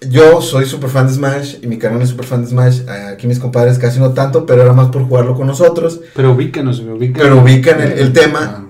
[0.01, 2.81] yo soy súper fan de Smash y mi canal es súper fan de Smash.
[3.11, 5.99] Aquí mis compadres casi no tanto, pero era más por jugarlo con nosotros.
[6.15, 7.21] Pero ubícanos, ubícanos.
[7.27, 8.39] Pero ubican el, el tema.
[8.41, 8.63] Ah.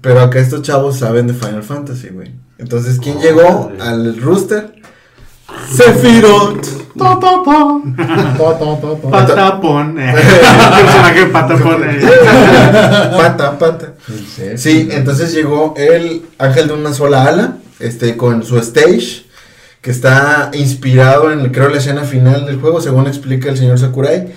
[0.00, 2.32] Pero acá estos chavos saben de Final Fantasy, güey.
[2.58, 4.74] Entonces, ¿quién llegó al rooster?
[5.70, 6.66] Sephiroth.
[9.98, 10.14] Eh.
[10.14, 11.84] El personaje Patapón.
[11.84, 12.02] eh.
[13.16, 13.94] Pata, pata.
[14.56, 19.23] Sí, entonces llegó el ángel de una sola ala, este, con su stage,
[19.84, 24.32] que está inspirado en, creo, la escena final del juego, según explica el señor Sakurai.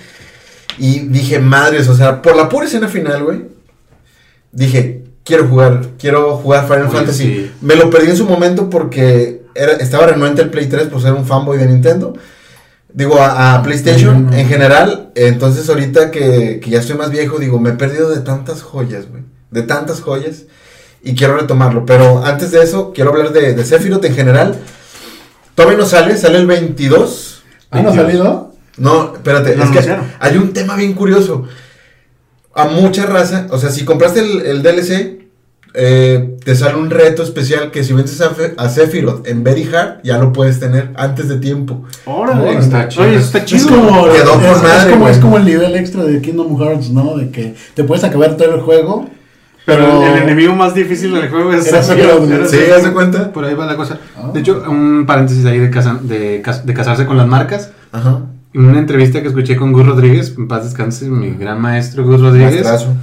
[0.76, 3.46] Y dije, madres, o sea, por la pura escena final, güey,
[4.52, 7.24] dije, quiero jugar, quiero jugar Final Uy, Fantasy.
[7.24, 7.50] sí.
[7.62, 11.14] Me lo perdí en su momento porque era, estaba renuente el Play 3 por ser
[11.14, 12.12] un fanboy de Nintendo.
[12.92, 14.36] Digo, a, a PlayStation No, no.
[14.36, 15.12] en general.
[15.14, 19.08] Entonces, ahorita que, que ya estoy más viejo, digo, me he perdido de tantas joyas,
[19.08, 19.22] güey.
[19.50, 20.42] De tantas joyas.
[21.02, 21.86] Y quiero retomarlo.
[21.86, 24.58] Pero antes de eso, quiero hablar de, de Sephiroth en general.
[25.58, 27.42] Todavía no sale, sale el 22.
[27.72, 28.06] ¿Ah, no ha 22.
[28.06, 28.52] salido?
[28.76, 31.48] No, espérate, es que hay un tema bien curioso.
[32.54, 35.18] A mucha raza, o sea, si compraste el, el DLC,
[35.74, 39.68] eh, te sale un reto especial que si vences a, Fe- a Sephiroth en Very
[39.72, 41.84] Hard, ya lo puedes tener antes de tiempo.
[42.04, 42.56] Órale.
[42.56, 43.04] Oh, está chido.
[43.04, 43.68] Oye, está Es chido.
[43.68, 45.12] como, Quedó con es, es madre, como, güey.
[45.14, 47.16] es como el nivel extra de Kingdom Hearts, ¿no?
[47.16, 49.10] De que te puedes acabar todo el juego,
[49.68, 51.90] Pero el, el enemigo más difícil del juego es Era ¿Sí?
[51.92, 52.30] Sephiroth.
[52.76, 53.32] ¿Haz de cuenta?
[53.32, 53.98] Por ahí va la cosa.
[54.16, 54.30] Ah.
[54.32, 57.70] De hecho, un paréntesis ahí de, casa- de, cas- de casarse con las marcas.
[57.92, 58.20] Ajá.
[58.54, 62.20] En una entrevista que escuché con Gus Rodríguez, en paz descanse, mi gran maestro Gus
[62.20, 62.94] Rodríguez, Maestrazo.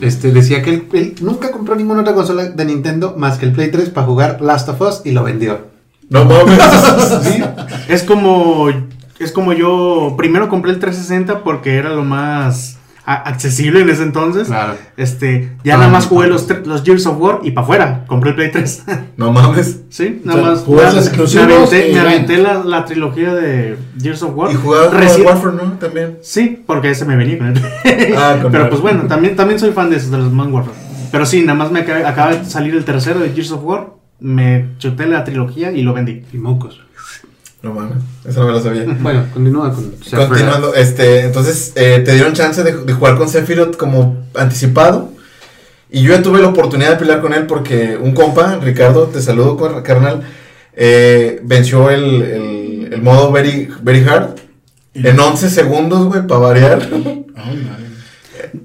[0.00, 3.52] este, decía que él, él nunca compró ninguna otra consola de Nintendo más que el
[3.52, 5.66] Play 3 para jugar Last of Us y lo vendió.
[6.08, 6.58] No mames.
[7.24, 7.42] ¿Sí?
[7.88, 8.68] Es como
[9.18, 14.48] es como yo primero compré el 360 porque era lo más accesible en ese entonces.
[14.48, 14.74] Claro.
[14.96, 18.30] Este, ya Ah, nada más jugué los, los Gears of War y para afuera, compré
[18.30, 18.84] el Play 3.
[19.16, 19.80] No mames.
[19.90, 20.94] sí, O nada sea, más.
[20.94, 21.54] los exclusivos me
[22.00, 24.50] aventé, me la, la trilogía de Gears of War.
[24.52, 25.72] Y jugabas Recién- Warfare, ¿no?
[25.78, 26.18] También.
[26.22, 27.54] Sí, porque ese me venía con
[28.16, 30.76] Ah, con Pero pues bueno, también, también soy fan de esos de los Modern Warfare.
[31.10, 33.90] Pero sí, nada más me acaba, acaba de salir el tercero de Gears of War.
[34.18, 36.22] Me chuté la trilogía y lo vendí.
[36.32, 36.80] Y mocos.
[37.62, 37.98] No mames.
[38.26, 38.84] Eso no me lo sabía.
[39.00, 40.28] Bueno, continúa con Sephiroth.
[40.28, 45.10] Continuando, este, entonces eh, te dieron chance de, de jugar con Sephiroth como anticipado.
[45.90, 49.20] Y yo ya tuve la oportunidad de pelear con él porque un compa, Ricardo, te
[49.20, 50.22] saludo, carnal,
[50.74, 54.36] eh, venció el, el- el modo very, very Hard
[54.94, 56.88] en 11 segundos, güey, para variar.
[57.36, 57.68] Ay,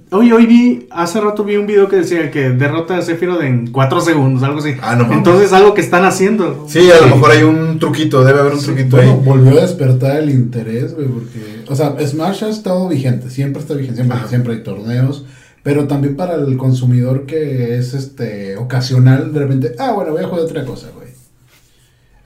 [0.09, 3.67] Oye, hoy vi, hace rato vi un video que decía que derrota a Sephiroth en
[3.71, 4.75] 4 segundos, algo así.
[4.81, 5.17] Ah, no mames.
[5.17, 6.65] Entonces algo que están haciendo.
[6.69, 9.19] Sí, a lo mejor hay un truquito, debe haber un truquito Bueno, ahí.
[9.25, 13.73] volvió a despertar el interés, güey, porque, o sea, Smash ha estado vigente, siempre está
[13.73, 14.27] vigente, siempre, Ajá.
[14.29, 15.25] siempre hay torneos,
[15.61, 20.27] pero también para el consumidor que es, este, ocasional, de repente, ah, bueno, voy a
[20.27, 21.09] jugar otra cosa, güey.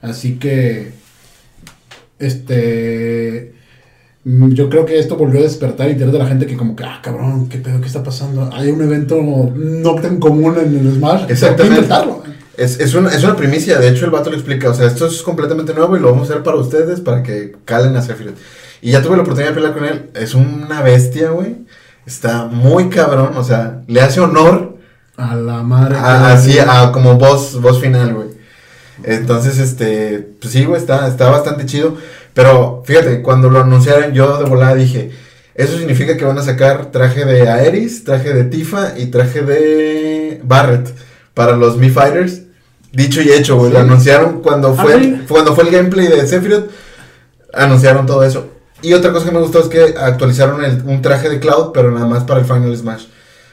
[0.02, 0.92] Así que,
[2.20, 3.51] este,
[4.24, 7.00] yo creo que esto volvió a despertar interés de la gente que como que, ah,
[7.02, 11.24] cabrón, qué pedo, qué está pasando, hay un evento no tan común en el Smash,
[11.28, 11.88] Exactamente.
[12.56, 15.06] Es, es, una, es una primicia, de hecho el vato lo explica, o sea, esto
[15.06, 18.36] es completamente nuevo y lo vamos a hacer para ustedes, para que calen a Sephiroth.
[18.82, 21.56] Y ya tuve la oportunidad de pelear con él, es una bestia, güey,
[22.06, 24.76] está muy cabrón, o sea, le hace honor
[25.16, 25.96] A la madre.
[25.96, 28.28] a, así, a como voz, voz final, güey.
[29.04, 31.96] Entonces, este, pues sí, güey, está, está bastante chido,
[32.34, 35.10] pero fíjate, cuando lo anunciaron yo de volada dije,
[35.54, 40.40] eso significa que van a sacar traje de Aeris, traje de Tifa y traje de
[40.44, 40.88] Barret
[41.34, 42.42] para los Mi Fighters.
[42.92, 43.72] Dicho y hecho, güey.
[43.72, 45.22] Lo anunciaron cuando Ah, fue, sí.
[45.28, 46.70] cuando fue el gameplay de Sephiroth.
[47.54, 48.48] Anunciaron todo eso.
[48.82, 51.90] Y otra cosa que me gustó es que actualizaron el- un traje de Cloud, pero
[51.90, 53.04] nada más para el Final Smash.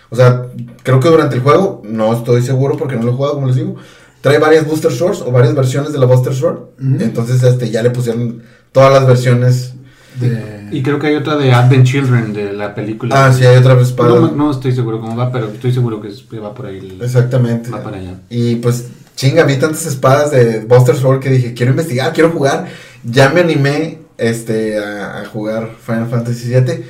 [0.09, 0.47] O sea,
[0.83, 3.55] creo que durante el juego, no estoy seguro porque no lo he jugado, como les
[3.57, 3.75] digo,
[4.21, 6.59] trae varias Booster Swords o varias versiones de la Booster Sword.
[6.99, 8.41] Entonces, este, ya le pusieron
[8.71, 9.73] todas las versiones.
[10.19, 13.25] de- Y creo que hay otra de Advent Children de la película.
[13.25, 14.09] Ah, sí, hay otra vez para...
[14.09, 16.77] No, no estoy seguro cómo va, pero estoy seguro que va por ahí.
[16.77, 17.69] el- Exactamente.
[17.71, 18.15] Va para allá.
[18.29, 22.67] Y pues, chinga, vi tantas espadas de Buster Sword que dije, quiero investigar, quiero jugar.
[23.03, 26.83] Ya me animé este, a, a jugar Final Fantasy VII.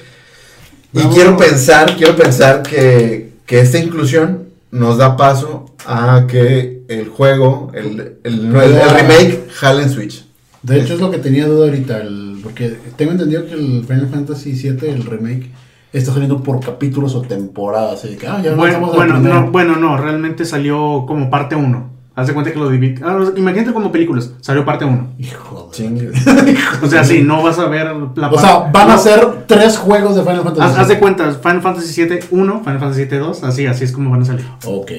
[0.91, 7.07] Y quiero pensar, quiero pensar que, que esta inclusión nos da paso a que el
[7.09, 10.25] juego, el, el, el- el remake, jale en Switch.
[10.63, 11.97] De hecho, es lo que tenía duda ahorita.
[12.01, 15.49] el- porque tengo entendido que el Final Fantasy VII, el remake,
[15.91, 18.03] está saliendo por capítulos o temporadas.
[18.05, 21.89] Así que, ah, ya Bueno, el bueno, no, bueno, no, realmente salió como parte 1.
[22.15, 22.99] Haz de cuenta que lo divide.
[23.03, 25.07] Ah, imagínate como películas, salió parte 1.
[25.19, 26.11] Hijo de- Chingue.
[26.83, 29.77] O sea, sí, no vas a ver la O sea, van no, a ser tres
[29.77, 33.17] juegos de Final Fantasy Haz, haz de cuenta, Final Fantasy 7 1, Final Fantasy 7
[33.19, 34.45] 2, así, así es como van a salir.
[34.65, 34.91] Ok.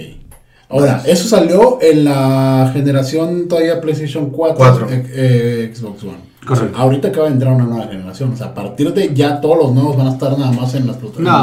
[0.71, 4.87] Ahora, eso salió en la generación todavía PlayStation 4, Cuatro.
[4.91, 6.31] eh, eh, Xbox One.
[6.47, 6.79] Correcto.
[6.79, 8.33] Ahorita acaba de entrar una nueva generación.
[8.33, 10.87] O sea, a partir de ya todos los nuevos van a estar nada más en
[10.87, 11.33] las plataformas.
[11.33, 11.39] No,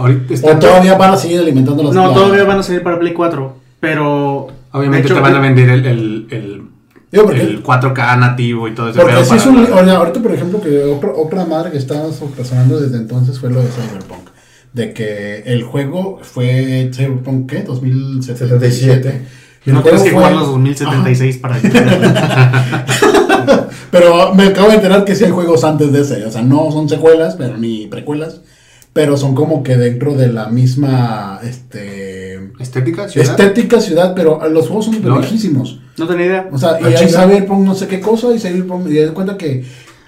[0.00, 0.58] ahorita O está.
[0.58, 4.48] todavía van a seguir alimentando las No, todavía van a salir para Play 4, pero...
[4.72, 6.62] Obviamente hecho, te van a vender el, el, el,
[7.10, 9.00] Digo, porque- el 4K nativo y todo eso.
[9.00, 9.66] Porque si es un.
[9.70, 13.68] Ahorita, por ejemplo, que otra, otra madre que estaba sonando desde entonces fue lo de
[13.68, 14.30] Cyberpunk.
[14.72, 17.62] De que el juego fue Cyberpunk, ¿qué?
[17.62, 19.22] 2077.
[19.66, 22.08] Y No tienes que juego jugar fue- los 2076 para entenderlo.
[22.16, 23.68] Ajá.
[23.90, 26.24] Pero me acabo de enterar que sí hay juegos antes de ese.
[26.24, 28.40] O sea, no son secuelas, pero ni precuelas.
[28.94, 33.30] Pero son como que dentro de la misma este, Estética, ciudad.
[33.30, 34.14] estética ciudad.
[34.14, 35.18] Pero los juegos son No.
[35.18, 35.80] viejísimos.
[35.98, 36.48] No tenía idea.
[36.50, 37.08] O sea, y hay.
[37.08, 39.64] Cyberpunk no sé qué cosa, y Cyberpunk, y das cuenta que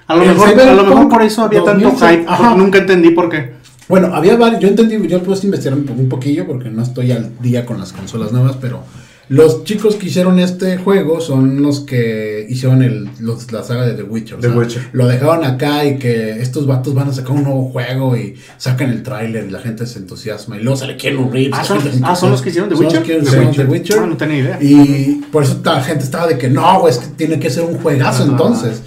[0.06, 2.24] A lo mejor, a lo mejor por eso había tanto 2006, hype.
[2.30, 2.54] ajá.
[2.56, 3.52] Nunca entendí por qué.
[3.88, 7.12] Bueno, había varios, yo entendí, yo puse investigar un, po- un poquillo porque no estoy
[7.12, 8.82] al día con las consolas nuevas, pero
[9.30, 13.94] los chicos que hicieron este juego son los que hicieron el, los- la saga de
[13.94, 14.36] The Witcher.
[14.36, 14.88] o The sea, Witcher.
[14.92, 18.90] Lo dejaron acá y que estos vatos van a sacar un nuevo juego y sacan
[18.90, 21.58] el tráiler y la gente se entusiasma y luego sale Keanu Reeves.
[21.58, 23.06] Ah, son- ah, ¿son los que hicieron The Son los Witcher?
[23.06, 23.66] que The hicieron Witcher.
[23.66, 23.98] The Witcher.
[24.00, 24.58] Ah, no tenía idea.
[24.62, 27.64] Y por eso la gente estaba de que no, güey, es que tiene que ser
[27.64, 28.32] un juegazo Ajá.
[28.32, 28.82] entonces.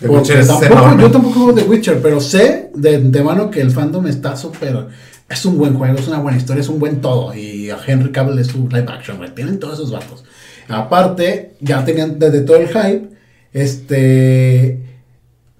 [0.00, 1.02] The Porque Witcher es tampoco, enorme.
[1.02, 4.86] yo tampoco juego The Witcher, pero sé de antemano que el fandom está súper.
[5.28, 7.34] Es un buen juego, es una buena historia, es un buen todo.
[7.34, 9.34] Y a Henry Cavill es su live action, güey.
[9.34, 10.24] Tienen todos esos vatos.
[10.68, 13.08] Aparte, ya tenían desde todo el hype.
[13.52, 14.84] Este.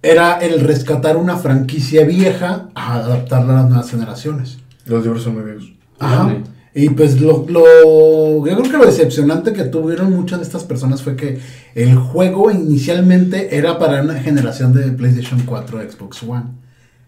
[0.01, 4.59] Era el rescatar una franquicia vieja a adaptarla a las nuevas generaciones.
[4.87, 5.73] Los libros son muy viejos.
[5.99, 6.33] Ajá.
[6.81, 11.03] Y pues lo, lo- yo creo que lo decepcionante que tuvieron muchas de estas personas
[11.03, 11.41] fue que
[11.75, 16.45] el juego inicialmente era para una generación de PlayStation 4, Xbox One.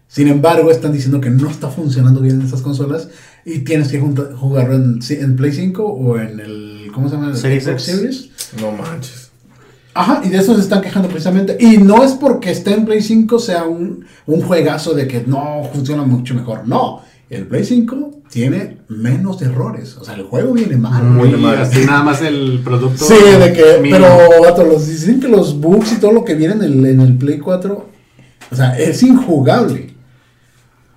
[0.09, 3.07] Sin embargo, están diciendo que no está funcionando bien en estas consolas
[3.45, 7.29] y tienes que junta- jugarlo en, en Play 5 o en el ¿cómo se llama?
[7.29, 7.83] El Series Xbox.
[7.83, 8.29] Series.
[8.59, 9.29] No manches.
[9.93, 11.55] Ajá, y de eso se están quejando precisamente.
[11.61, 15.63] Y no es porque esté en Play 5 sea un, un juegazo de que no
[15.73, 16.67] funciona mucho mejor.
[16.67, 17.01] No,
[17.31, 19.97] el Play 5 tiene menos errores.
[19.97, 21.03] O sea, el juego viene mal.
[21.03, 21.57] Muy mal.
[21.59, 23.03] así nada más el producto.
[23.05, 24.05] Sí, de que, mínimo.
[24.05, 26.99] pero vato, los, dicen que los bugs y todo lo que viene en el, en
[27.01, 27.89] el Play 4,
[28.51, 29.93] o sea, es injugable.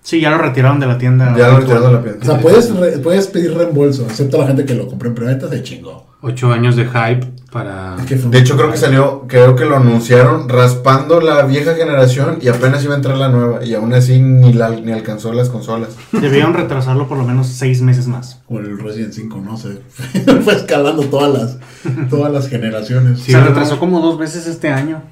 [0.02, 1.34] Sí, ya lo retiraron de la tienda.
[1.36, 2.24] Ya lo retiraron de la O piedra.
[2.24, 5.62] sea, puedes, re- puedes pedir reembolso, excepto la gente que lo compró en preventa, se
[5.62, 6.06] chingó.
[6.26, 7.96] Ocho años de hype para.
[7.98, 11.74] Es que fue- De hecho, creo que salió, creo que lo anunciaron raspando la vieja
[11.74, 13.62] generación y apenas iba a entrar la nueva.
[13.62, 15.90] Y aún así ni, la, ni alcanzó las consolas.
[16.12, 18.40] Debieron retrasarlo por lo menos seis meses más.
[18.48, 19.80] O el Resident 5, no sé.
[20.44, 23.20] fue escalando todas las, todas las generaciones.
[23.20, 23.48] Sí, Se ¿verdad?
[23.50, 25.02] retrasó como dos veces este año.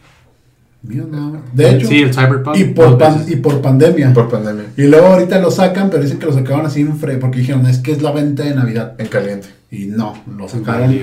[0.82, 1.42] Mío, no.
[1.52, 2.56] De hecho, Sí, el Cyberpunk.
[2.56, 3.32] y, por dos pan- veces.
[3.32, 4.12] y por pandemia.
[4.14, 4.64] Por pandemia.
[4.76, 7.66] Y luego ahorita lo sacan, pero dicen que lo sacaban así en fre porque dijeron,
[7.66, 8.94] es que es la venta de Navidad.
[8.98, 9.48] En caliente.
[9.72, 10.94] Y no, lo sacaron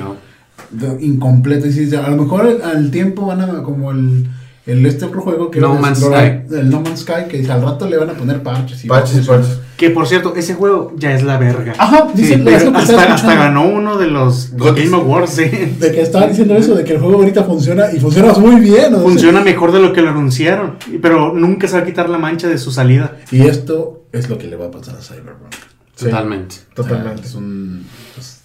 [0.99, 1.67] incompleto.
[1.67, 4.27] Y a lo mejor al, al tiempo van a, como el,
[4.65, 7.61] el este otro juego que No Man's explorar- El No Man's Sky, que dice, al
[7.63, 8.85] rato le van a poner parches.
[8.85, 9.59] Y Parches y parches.
[9.77, 11.73] Que por cierto, ese juego ya es la verga.
[11.77, 14.51] Ajá, dice, Sí, es hasta, ganó uno de los.
[14.55, 15.31] Game Awards.
[15.31, 15.43] sí.
[15.79, 18.93] De que estaban diciendo eso, de que el juego ahorita funciona y funciona muy bien.
[18.93, 20.75] o sea, Funciona mejor de lo que lo anunciaron.
[21.01, 23.17] Pero nunca se va a quitar la mancha de su salida.
[23.31, 25.53] Y esto es lo que le va a pasar a Cyberpunk.
[25.95, 26.55] Sí, Totalmente.
[26.75, 27.13] Totalmente.
[27.13, 28.38] O sea, es un, pues,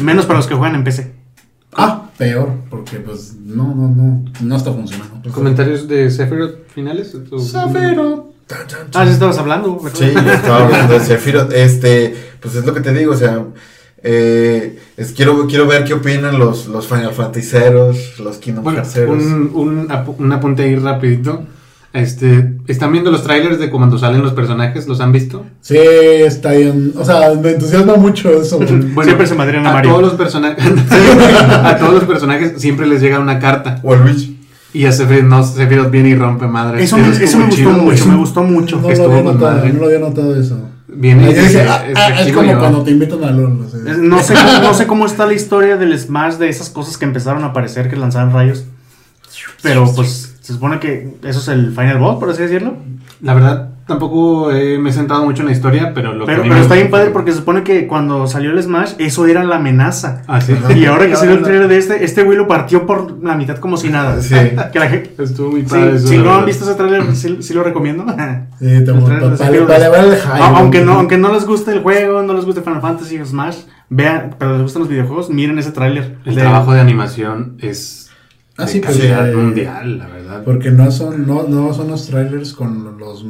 [0.00, 1.12] Menos para los que juegan en PC.
[1.74, 5.30] ah, peor, porque pues no, no, no, no está funcionando.
[5.32, 7.14] ¿Comentarios de Sephiroth finales?
[7.30, 8.26] ¿O- Sephiroth.
[8.94, 9.78] Ah, sí estabas hablando.
[9.80, 9.98] ¿verdad?
[9.98, 11.52] Sí, estaba hablando de Sephiroth.
[11.52, 13.44] Este, pues es lo que te digo, o sea,
[14.02, 19.16] eh, es, quiero, quiero ver qué opinan los, los Final Fantasyceros, los Kingdom Bueno, Heartseros.
[19.22, 21.44] un, un, ap- un apunte ahí rapidito.
[21.92, 24.88] Este, ¿están viendo los trailers de cuando salen los personajes?
[24.88, 25.44] ¿Los han visto?
[25.60, 26.94] Sí, está bien.
[26.96, 28.58] O sea, me entusiasma mucho eso.
[29.02, 29.90] Siempre se madrean a a Mario.
[29.90, 34.40] todos los personajes a todos los personajes siempre les llega una carta O a Luigi.
[34.72, 36.82] y a Sephiroth, no, Sephiroth viene y rompe madre.
[36.82, 38.76] Eso, me, eso me gustó mucho, me gustó mucho.
[38.80, 39.72] No lo había notado, madre.
[39.74, 40.68] no lo había notado eso.
[40.94, 42.58] Viene y Yo dije, dice, ah, es ah, es como yo.
[42.58, 43.62] cuando te invitan a LOL.
[43.66, 43.80] o sea.
[43.92, 47.04] Es- No sé, no sé cómo está la historia del Smash, de esas cosas que
[47.04, 48.64] empezaron a aparecer, que lanzaban rayos.
[49.62, 52.74] Pero pues se supone que eso es el Final Boss, por así decirlo.
[53.22, 56.40] La verdad, tampoco eh, me he centrado mucho en la historia, pero lo que Pero,
[56.40, 59.26] a mí pero está bien padre porque se supone que cuando salió el Smash, eso
[59.28, 60.22] era la amenaza.
[60.26, 60.54] Ah, sí.
[60.76, 63.58] Y ahora que salió el trailer de este, este güey lo partió por la mitad
[63.58, 64.20] como si nada.
[64.20, 64.34] Sí.
[64.72, 65.94] Que la gente- Estuvo muy Sí, padre.
[65.94, 68.04] eso, si no han visto ese trailer, sí, sí lo recomiendo.
[68.58, 72.80] Sí, te trailer aunque no, aunque no les guste el juego, no les guste Final
[72.80, 76.16] Fantasy o Smash, vean, pero les gustan los videojuegos, miren ese tráiler.
[76.24, 78.10] El De- trabajo de animación es
[78.58, 80.42] Ah, de sí, pues, eh, mundial, la verdad.
[80.44, 83.24] Porque no son, no, no son los trailers con los,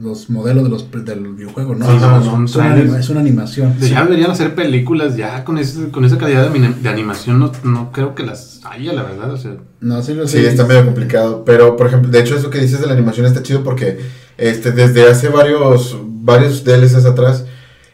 [0.00, 1.86] los modelos de los, del videojuego, ¿no?
[1.86, 2.94] Sí, no, no, son, trailers.
[2.94, 3.78] es una animación.
[3.80, 7.38] De- Ya deberían hacer películas ya con, ese, con esa calidad de, ani- de animación.
[7.38, 9.32] No, no creo que las haya, la verdad.
[9.32, 11.42] O sea, No, sí, lo Sí, está medio complicado.
[11.44, 13.98] Pero, por ejemplo, de hecho, eso que dices de la animación está chido porque
[14.38, 17.44] este, desde hace varios, varios DLCs atrás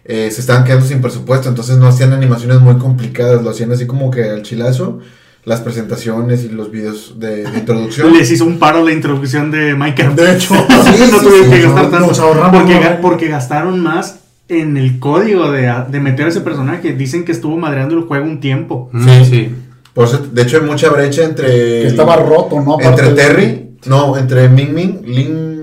[0.04, 1.48] eh, se estaban quedando sin presupuesto.
[1.48, 3.42] Entonces no hacían animaciones muy complicadas.
[3.42, 4.98] Lo hacían así como que al chilazo.
[5.46, 8.12] Las presentaciones y los videos de, de introducción.
[8.12, 10.18] Les hizo un paro la introducción de Minecraft.
[10.18, 12.06] De hecho, no sí, sí, tuvieron sí, que no, gastar tanto.
[12.08, 13.00] nos ahorramos, porque, ¿no?
[13.00, 14.18] porque gastaron más
[14.48, 16.92] en el código de, de meter a ese personaje.
[16.94, 18.90] Dicen que estuvo madreando el juego un tiempo.
[18.92, 19.24] mm, Sí.
[19.24, 19.54] sí.
[19.94, 21.46] Por eso, de hecho, hay mucha brecha entre.
[21.46, 22.74] que estaba roto, ¿no?
[22.74, 23.70] Aparte Entre de- Terry.
[23.86, 25.56] No, entre Ming Ming, Lin.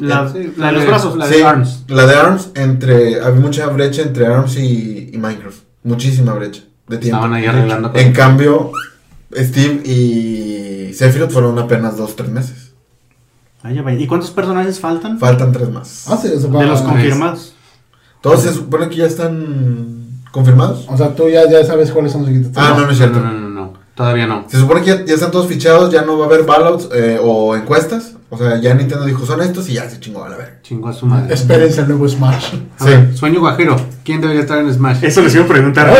[0.00, 1.16] La, Sí, la de los brazos.
[1.16, 1.84] La Sí, de ARMS.
[1.88, 3.20] La de ARMS, entre.
[3.20, 5.58] Había mucha brecha entre ARMS y, y Minecraft.
[5.84, 7.16] Muchísima brecha de tiempo.
[7.18, 8.72] Estaban ahí arreglando En cambio,
[9.34, 12.72] Steve y Sephiroth fueron apenas dos, tres meses.
[13.62, 13.98] Vaya, vaya.
[13.98, 15.18] ¿Y cuántos personajes faltan?
[15.18, 16.04] Faltan tres más.
[16.08, 17.54] Ah, sí, eso de los confirmados.
[18.20, 20.86] Todos se supone que ya están confirmados.
[20.88, 22.52] O sea, tú ya, ya sabes cuáles son los siguientes.
[22.56, 23.20] Ah, no, no es cierto.
[23.20, 24.44] No, no, no, no, todavía no.
[24.48, 27.18] Se supone que ya, ya están todos fichados, ya no va a haber ballouts eh,
[27.22, 28.14] o encuestas.
[28.30, 30.58] O sea, ya Nintendo dijo, son estos y ya se chingó a la verga.
[30.62, 31.32] Chingó a su madre.
[31.34, 32.54] Espérense el nuevo Smash.
[32.78, 32.90] A Sí.
[32.90, 33.76] ver, sueño guajero.
[34.04, 35.02] ¿Quién debería estar en Smash?
[35.02, 35.94] Eso les iba a preguntar.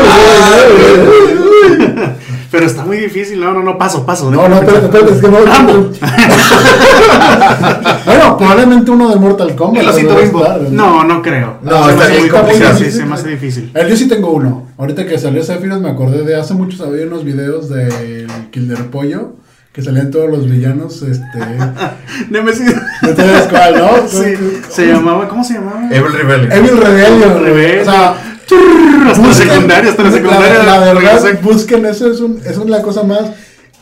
[2.51, 3.39] Pero está muy difícil.
[3.39, 4.31] No, no, no, paso, paso.
[4.31, 5.37] No, no, espérate, espérate, es que no.
[8.05, 9.83] bueno, probablemente uno de Mortal Kombat.
[9.83, 10.41] El bimbo.
[10.41, 10.69] estar, ¿no?
[10.69, 11.57] No, no creo.
[11.61, 12.77] No, se está muy complicado.
[12.77, 13.71] Sí, se me hace difícil.
[13.73, 14.67] Eh, yo sí tengo uno.
[14.77, 19.35] Ahorita que salió Sephiroth me acordé de hace muchos había unos videos del Killer Pollo
[19.71, 21.39] que salían todos los villanos, este,
[22.29, 22.75] Nemesis.
[23.03, 24.07] no te das cuál, ¿no?
[24.07, 24.33] Sí,
[24.67, 25.87] se llamaba, ¿cómo se llamaba?
[25.91, 26.51] Evil Rebellion.
[26.51, 27.43] Evil Rebellion.
[27.43, 27.87] Rebellion.
[27.87, 28.15] O sea,
[28.55, 30.63] hasta la busquen- secundaria, hasta la secundaria.
[30.63, 33.21] La, la verdad, busquen eso, es, un, es una cosa más.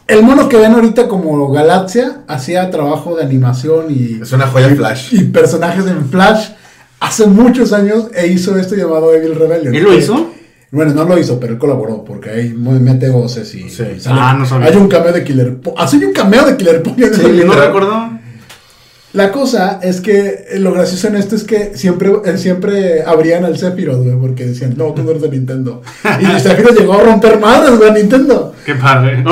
[0.07, 4.70] El mono que ven ahorita como Galaxia hacía trabajo de animación y, Es una joya
[4.76, 5.13] Flash.
[5.13, 6.49] y personajes en Flash
[6.99, 9.76] hace muchos años e hizo esto llamado Evil Rebellion.
[9.76, 10.32] ¿Él lo hizo?
[10.72, 13.84] Bueno, no lo hizo, pero él colaboró porque ahí mete voces y, Sí.
[13.97, 14.68] y sale- Ah, no sabía.
[14.68, 17.45] Hay un cameo de Killer hay un cameo de Killer Sí, video.
[17.47, 18.09] No recuerdo.
[19.18, 23.57] La cosa es que lo gracioso en esto es que siempre, eh, siempre abrían al
[23.57, 25.82] Sephiroth, güey, porque decían, no, tú no eres de Nintendo.
[26.22, 28.53] Y el Sephiroth llegó a romper madres, güey, a Nintendo.
[28.63, 29.24] Qué padre.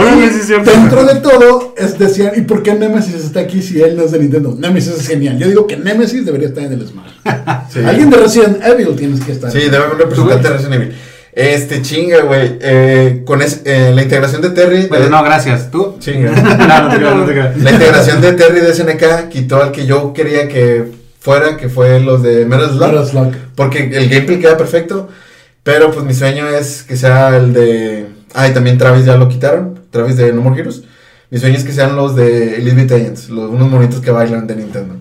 [0.43, 0.53] Sí.
[0.65, 4.11] Dentro de todo, es, decían, ¿y por qué Nemesis está aquí si él no es
[4.11, 4.57] de Nintendo?
[4.57, 5.37] Nemesis es genial.
[5.37, 7.11] Yo digo que Nemesis debería estar en el Smash.
[7.71, 7.79] Sí.
[7.85, 9.51] Alguien de Resident Evil tienes que estar.
[9.51, 10.95] Sí, debe haber un representante de Resident Evil.
[11.35, 12.57] Este, chinga, güey.
[12.61, 14.87] Eh, con es- eh, la integración de Terry.
[14.87, 15.69] Bueno, de- no, gracias.
[15.69, 15.97] ¿Tú?
[15.99, 16.31] Chinga.
[16.97, 17.33] no, no no.
[17.57, 20.85] La integración de Terry de SNK quitó al que yo quería que
[21.19, 22.87] fuera, que fue los de Metal Slug.
[22.87, 23.33] Metal Slug.
[23.55, 25.09] Porque el gameplay queda perfecto.
[25.63, 28.05] Pero pues mi sueño es que sea el de.
[28.33, 29.79] Ah, y también Travis ya lo quitaron.
[29.91, 30.83] Travis de No More Heroes.
[31.31, 33.29] Mi sueño es que sean los de Elite Beat Agents.
[33.29, 34.95] Los, unos monitos que bailan de Nintendo.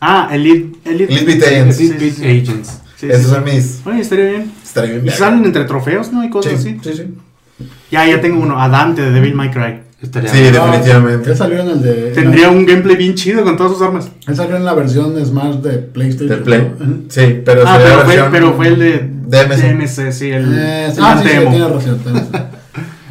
[0.00, 0.76] Ah, Elite.
[0.84, 1.80] Elite, Elite Beat Agents.
[1.80, 2.42] Elite Beat.
[2.48, 2.70] Agents.
[2.96, 3.30] Sí, Esos sí.
[3.30, 3.80] son mis.
[3.86, 4.52] Oye, estaría bien.
[4.78, 5.06] Estaría bien.
[5.06, 6.24] Y salen entre trofeos, ¿no?
[6.24, 6.90] Y cosas Sí, así.
[6.92, 7.64] sí, sí.
[7.90, 8.60] Ya, ya tengo uno.
[8.60, 9.80] A Dante de Devil May Cry.
[10.00, 10.52] Estaría Sí, bien.
[10.52, 11.30] de- definitivamente.
[11.30, 11.92] Él salió en el de.
[12.12, 14.10] Tendría un gameplay bien chido con todas sus armas.
[14.28, 16.28] Él salió en la versión Smash de PlayStation.
[16.28, 16.72] De Play.
[16.78, 16.86] ¿no?
[17.08, 19.56] Sí, pero Ah, pero la fue, pero fue el de DMC.
[19.72, 21.50] DMC, sí, el, Eh, sí, el ah, sí, sí, demo.
[21.50, 21.98] tienes razón.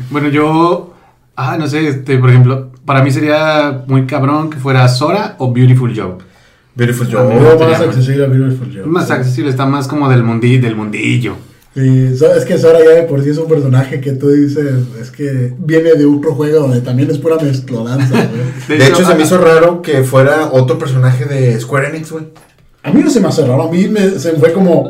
[0.10, 0.94] Bueno, yo.
[1.36, 5.52] Ah, no sé, este, por ejemplo, para mí sería muy cabrón que fuera Sora o
[5.54, 6.14] Beautiful Joe.
[6.74, 7.36] Beautiful Joe.
[7.38, 8.86] Gustaría más accesible a Beautiful Joe.
[8.86, 9.14] Más Sí.
[9.14, 11.36] accesible, está más como del, mundi, del mundillo.
[11.78, 15.12] Sí, es que Sora ya de por sí es un personaje que tú dices, es
[15.12, 18.80] que viene de otro juego donde también es pura mezclodanza, güey.
[18.80, 22.30] De hecho, se me hizo raro que fuera otro personaje de Square Enix, güey.
[22.82, 24.90] A mí no se me hace raro, a mí me, se me fue como,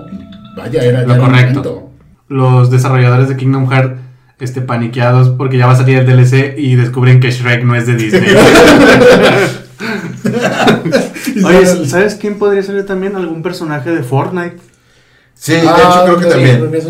[0.56, 1.90] vaya, era, Lo correcto.
[2.30, 4.00] Los desarrolladores de Kingdom Hearts
[4.40, 7.86] este, paniqueados porque ya va a salir el DLC y descubren que Shrek no es
[7.86, 8.30] de Disney.
[11.46, 13.18] Oye, ¿sabes quién podría ser también?
[13.18, 14.77] Algún personaje de Fortnite.
[15.38, 16.30] Sí, de Ah, hecho creo que sí,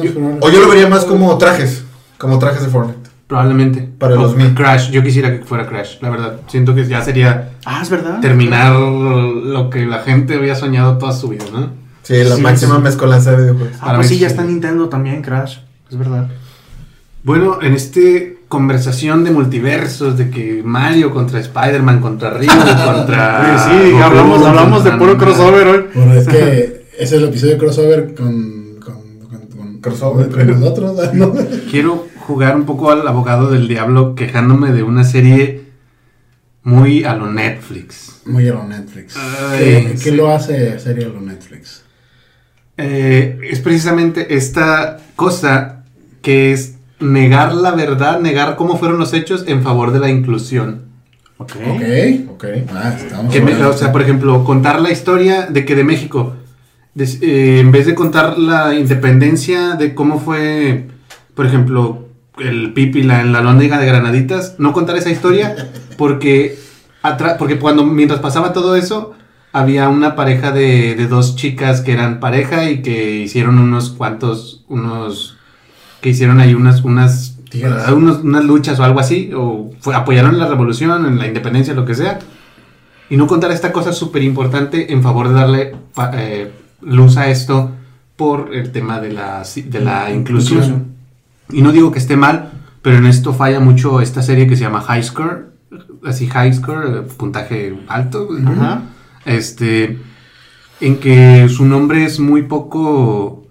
[0.09, 0.37] también.
[0.41, 1.83] O yo lo vería más como trajes,
[2.17, 3.09] como trajes de Fortnite.
[3.27, 3.87] Probablemente.
[3.99, 4.53] Para O los mil.
[4.53, 6.37] Crash, yo quisiera que fuera Crash, la verdad.
[6.47, 8.21] Siento que ya sería Ah, es verdad.
[8.21, 11.71] terminar lo que la gente había soñado toda su vida, ¿no?
[12.03, 12.81] Sí, la Sí, máxima sí.
[12.83, 13.75] mezcolanza de videojuegos.
[13.81, 15.57] Ah, Para pues mí sí, ya está Nintendo también, Crash.
[15.91, 16.29] Es verdad.
[17.23, 22.47] Bueno, en este conversación de multiversos, de que Mario contra Spider-Man, contra Ryu,
[22.85, 23.67] contra...
[23.67, 25.85] Sí, hablamos, hablamos de puro crossover hoy.
[25.93, 30.29] Bueno, es que es el episodio de crossover con, con, con, con- Crossover.
[30.29, 31.33] con nosotros, ¿no?
[31.69, 35.65] Quiero jugar un poco al abogado del diablo quejándome de una serie
[36.63, 38.21] muy a lo Netflix.
[38.25, 39.15] Muy a lo Netflix.
[39.15, 41.83] Ay, ¿Qué, lo hace serio a lo Netflix?
[42.77, 45.83] Eh, es precisamente esta cosa
[46.21, 50.81] que es negar la verdad, negar cómo fueron los hechos en favor de la inclusión.
[51.37, 51.51] Ok.
[51.69, 51.81] Ok.
[52.31, 52.45] Ok.
[52.73, 56.35] Ah, estamos Que me- o sea, por ejemplo, contar la historia de que de México,
[56.97, 60.87] des- eh, en vez de contar la independencia de cómo fue,
[61.35, 62.07] por ejemplo,
[62.39, 65.55] el Pípila en la lóndiga de Granaditas, no contar esa historia
[65.97, 66.57] porque,
[67.39, 69.13] porque cuando mientras pasaba todo eso,
[69.53, 74.63] había una pareja de, de dos chicas que eran pareja y que hicieron unos cuantos,
[74.67, 75.37] unos,
[76.01, 80.37] que hicieron ahí unas, unas, ah, unos- unas luchas o algo así, o fue- apoyaron
[80.37, 82.19] la revolución, en la independencia, lo que sea.
[83.09, 85.75] Y no contar esta cosa súper importante en favor de darle
[86.13, 86.51] eh,
[86.81, 87.71] luz a esto
[88.15, 90.95] por el tema de la, de la inclusión.
[91.49, 92.51] Y no digo que esté mal,
[92.81, 95.47] pero en esto falla mucho esta serie que se llama High Score.
[96.03, 98.27] Así, High Score, eh, puntaje alto.
[98.45, 98.81] Ajá.
[99.25, 99.99] Este,
[100.81, 103.45] en que su nombre es muy poco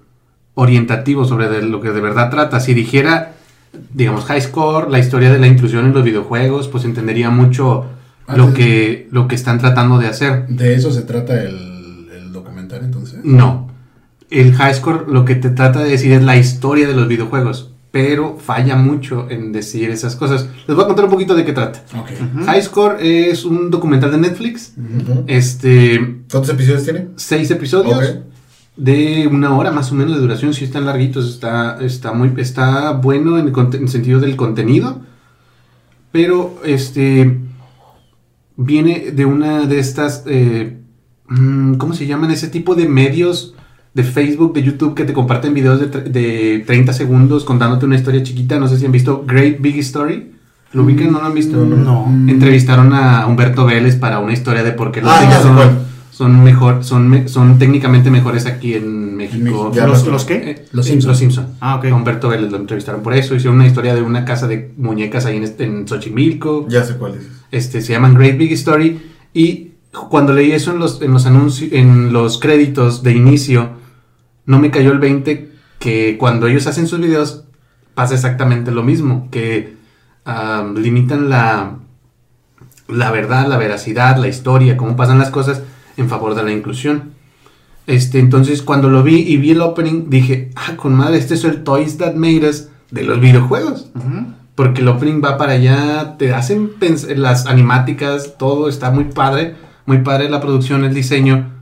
[0.54, 2.60] orientativo sobre de lo que de verdad trata.
[2.60, 3.34] Si dijera,
[3.92, 7.86] digamos, High Score, la historia de la inclusión en los videojuegos, pues entendería mucho
[8.34, 10.46] lo que, lo que están tratando de hacer.
[10.48, 11.75] De eso se trata el
[13.16, 13.32] entonces.
[13.32, 13.70] No.
[14.30, 17.72] El high score lo que te trata de decir es la historia de los videojuegos,
[17.92, 20.48] pero falla mucho en decir esas cosas.
[20.66, 21.82] Les voy a contar un poquito de qué trata.
[21.98, 22.44] Ok.
[22.46, 24.74] High score es un documental de Netflix.
[25.26, 27.08] Este, ¿Cuántos episodios tiene?
[27.16, 28.18] seis episodios
[28.76, 30.52] de una hora más o menos de duración.
[30.54, 35.00] Si están larguitos, está, está muy, está bueno en el, sentido del contenido,
[36.12, 37.38] pero este
[38.56, 40.80] viene de una de estas, eh,
[41.78, 42.30] ¿cómo se llaman?
[42.30, 43.54] Ese tipo de medios
[43.94, 48.22] de Facebook, de YouTube que te comparten videos de, de 30 segundos contándote una historia
[48.22, 48.58] chiquita.
[48.58, 50.32] No sé si han visto Great Big Story.
[50.72, 51.10] ¿Lo ubican?
[51.12, 51.56] ¿No lo han visto?
[51.64, 52.06] No.
[52.28, 55.46] Entrevistaron a Humberto Vélez para una historia de por qué los Ah, cines ya sé
[55.46, 55.70] son, cuál.
[56.10, 59.70] son mejor, son, me- son técnicamente mejores aquí en México.
[59.74, 60.34] Ya ¿Los, los qué?
[60.50, 61.08] Eh, Los Simpson.
[61.10, 61.46] Los Simpson.
[61.60, 61.86] Ah, ok.
[61.86, 63.34] A Humberto Vélez lo entrevistaron por eso.
[63.34, 66.66] Hicieron una historia de una casa de muñecas ahí en, en Xochimilco.
[66.68, 67.26] Ya sé cuál es.
[67.50, 69.00] Este, se llaman Great Big Story.
[69.32, 69.65] Y
[70.10, 73.70] cuando leí eso en los, en los anuncios, en los créditos de inicio,
[74.44, 77.44] no me cayó el 20 que cuando ellos hacen sus videos
[77.94, 79.28] pasa exactamente lo mismo.
[79.30, 79.76] Que
[80.76, 81.78] limitan la,
[82.88, 85.62] la verdad, la veracidad, la historia, cómo pasan las cosas
[85.96, 87.14] en favor de la inclusión.
[87.86, 91.44] Este, entonces cuando lo vi y vi el opening, dije, ah, con madre, este es
[91.44, 93.90] el Toys That Made Us de los videojuegos.
[94.54, 96.72] Porque el opening va para allá, te hacen
[97.16, 99.54] las animáticas, todo está muy padre,
[99.86, 101.54] muy padre la producción, el diseño.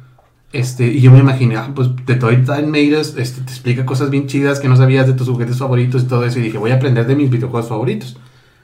[0.53, 4.11] Este, y yo me imaginé, ah, pues de Toy Time Made este, te explica cosas
[4.11, 6.39] bien chidas que no sabías de tus juguetes favoritos y todo eso.
[6.39, 8.17] Y dije, voy a aprender de mis videojuegos favoritos.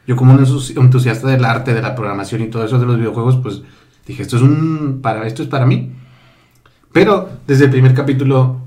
[0.06, 2.96] Yo como un entusi- entusiasta del arte, de la programación y todo eso de los
[2.96, 3.62] videojuegos, pues
[4.06, 5.92] dije, esto es un, para, esto es para mí.
[6.92, 8.60] Pero desde el primer capítulo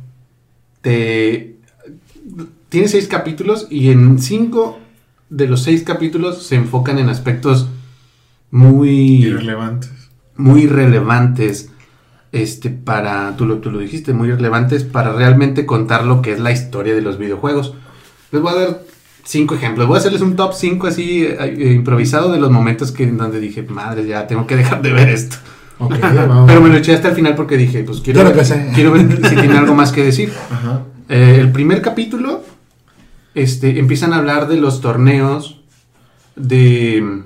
[0.82, 1.58] te
[2.70, 4.80] tiene seis capítulos y en cinco
[5.30, 7.68] de los seis capítulos se enfocan en aspectos
[8.52, 8.90] muy
[9.26, 10.03] Irrelevantes.
[10.36, 11.70] Muy relevantes
[12.32, 16.40] este para tú lo, tú lo dijiste muy relevantes para realmente contar lo que es
[16.40, 17.76] la historia de los videojuegos.
[18.32, 18.82] Les voy a dar
[19.24, 19.88] cinco ejemplos.
[19.88, 23.40] Voy a hacerles un top 5 así eh, improvisado de los momentos que en donde
[23.40, 25.38] dije madre ya tengo que dejar de ver esto
[25.80, 26.46] Ok, vamos.
[26.48, 28.36] pero me lo eché hasta el final porque dije pues quiero ver,
[28.74, 30.82] quiero ver si tiene algo más que decir Ajá.
[31.10, 32.44] eh, el primer capítulo,
[33.36, 35.62] este, empiezan a hablar de los torneos
[36.36, 37.24] de,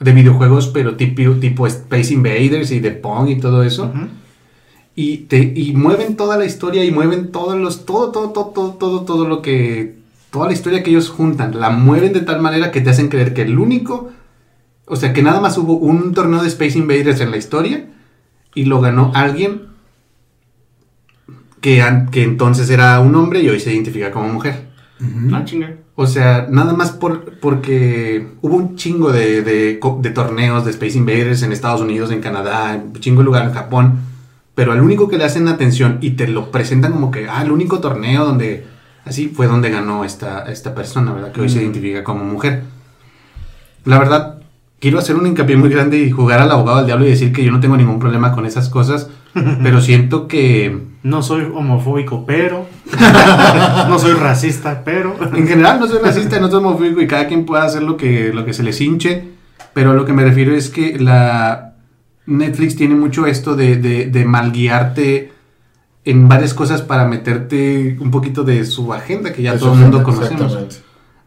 [0.00, 3.92] de videojuegos, pero tipo, tipo Space Invaders y de Pong y todo eso.
[4.96, 8.72] Y, te, y mueven toda la historia y mueven todos los, todo, todo, todo, todo,
[8.74, 9.96] todo, todo lo que,
[10.30, 13.34] toda la historia que ellos juntan, la mueven de tal manera que te hacen creer
[13.34, 14.10] que el único,
[14.86, 17.86] o sea, que nada más hubo un torneo de Space Invaders en la historia
[18.54, 19.68] y lo ganó alguien
[21.60, 24.69] que, que entonces era un hombre y hoy se identifica como mujer.
[25.32, 25.76] Ah, chinga.
[25.94, 30.70] O sea, nada más por, porque hubo un chingo de, de co- de torneos de
[30.72, 33.98] Space Invaders en Estados Unidos, en Canadá, en un chingo de lugar en Japón.
[34.54, 37.50] Pero al único que le hacen atención y te lo presentan como que, ah, el
[37.50, 38.66] único torneo donde,
[39.06, 41.32] así fue donde ganó esta, esta persona, ¿verdad?
[41.32, 41.62] Que hoy se Mm.
[41.62, 42.62] identifica como mujer.
[43.84, 44.39] La verdad,
[44.80, 47.44] quiero hacer un hincapié muy grande y jugar al abogado del diablo y decir que
[47.44, 49.10] yo no tengo ningún problema con esas cosas,
[49.62, 52.66] pero siento que No soy homofóbico, pero.
[53.88, 55.14] no soy racista, pero.
[55.34, 58.32] En general no soy racista, no soy homofóbico y cada quien puede hacer lo que,
[58.32, 59.24] lo que se les hinche,
[59.72, 61.74] pero a lo que me refiero es que la
[62.26, 65.32] Netflix tiene mucho esto de, de, de malguiarte
[66.04, 70.02] en varias cosas para meterte un poquito de su agenda que ya todo el mundo
[70.02, 70.52] conocemos.
[70.52, 70.76] Exactamente.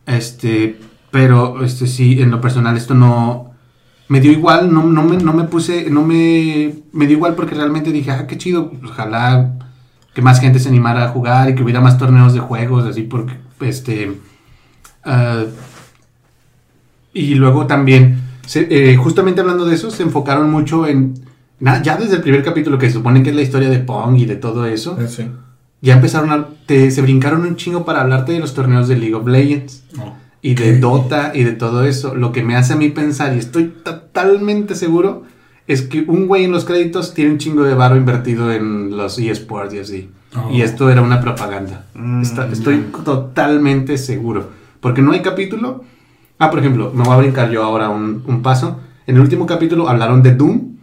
[0.06, 0.80] Este,
[1.14, 3.51] pero este sí, en lo personal esto no
[4.09, 7.53] me dio igual, no, no, me, no me puse, no me, me dio igual porque
[7.53, 9.53] realmente dije, ah, qué chido, ojalá
[10.16, 13.03] que más gente se animara a jugar y que hubiera más torneos de juegos, así
[13.03, 14.18] porque, este,
[15.05, 15.43] ah,
[17.14, 21.14] y luego también, se- eh, justamente hablando de eso, se enfocaron mucho en,
[21.59, 24.18] na- ya desde el primer capítulo que se supone que es la historia de Pong
[24.18, 25.30] y de todo eso, sí.
[25.82, 29.14] ya empezaron a, te- se brincaron un chingo para hablarte de los torneos de League
[29.16, 30.22] of Legends No.
[30.44, 30.78] Y de.
[30.80, 32.14] Dota y de todo eso.
[32.14, 35.24] Lo que me hace a mí pensar, y estoy totalmente seguro,
[35.66, 39.18] es que un güey en los créditos tiene un chingo de varo invertido en los
[39.18, 40.10] eSports y así.
[40.36, 40.52] Oh.
[40.52, 41.86] Y esto era una propaganda.
[41.96, 42.22] Mm.
[42.22, 44.50] Está- estoy totalmente seguro.
[44.82, 45.84] Porque no hay capítulo.
[46.38, 48.80] Ah, por ejemplo, me voy a brincar yo ahora un, un paso.
[49.08, 50.74] En el último capítulo hablaron de Doom.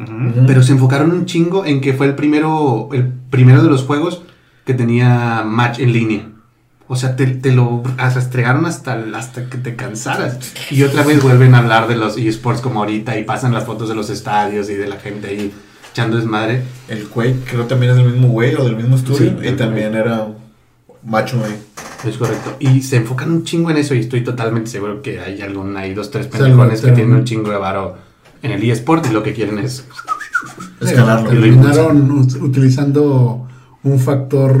[0.00, 0.46] Ujú.
[0.46, 4.22] pero se enfocaron un chingo en que fue el primero, el primero de los juegos
[4.64, 6.29] que tenía match en línea.
[6.92, 10.38] O sea, te, te lo rastregaron hasta, hasta que te cansaras.
[10.72, 13.88] Y otra vez vuelven a hablar de los esports como ahorita y pasan las fotos
[13.88, 15.52] de los estadios y de la gente ahí
[15.92, 16.62] echando desmadre.
[16.88, 19.36] El Quake creo también es del mismo güey o del mismo estudio.
[19.40, 20.26] Sí, y también era
[21.04, 21.52] macho güey.
[22.04, 22.56] Es correcto.
[22.58, 25.94] Y se enfocan un chingo en eso y estoy totalmente seguro que hay algún, hay
[25.94, 27.98] dos, tres pendejones que tienen un chingo de varo
[28.42, 29.84] en el eSport y lo que quieren es...
[30.80, 31.30] Escalarlo.
[31.30, 33.46] Terminaron ut- utilizando
[33.84, 34.60] un factor,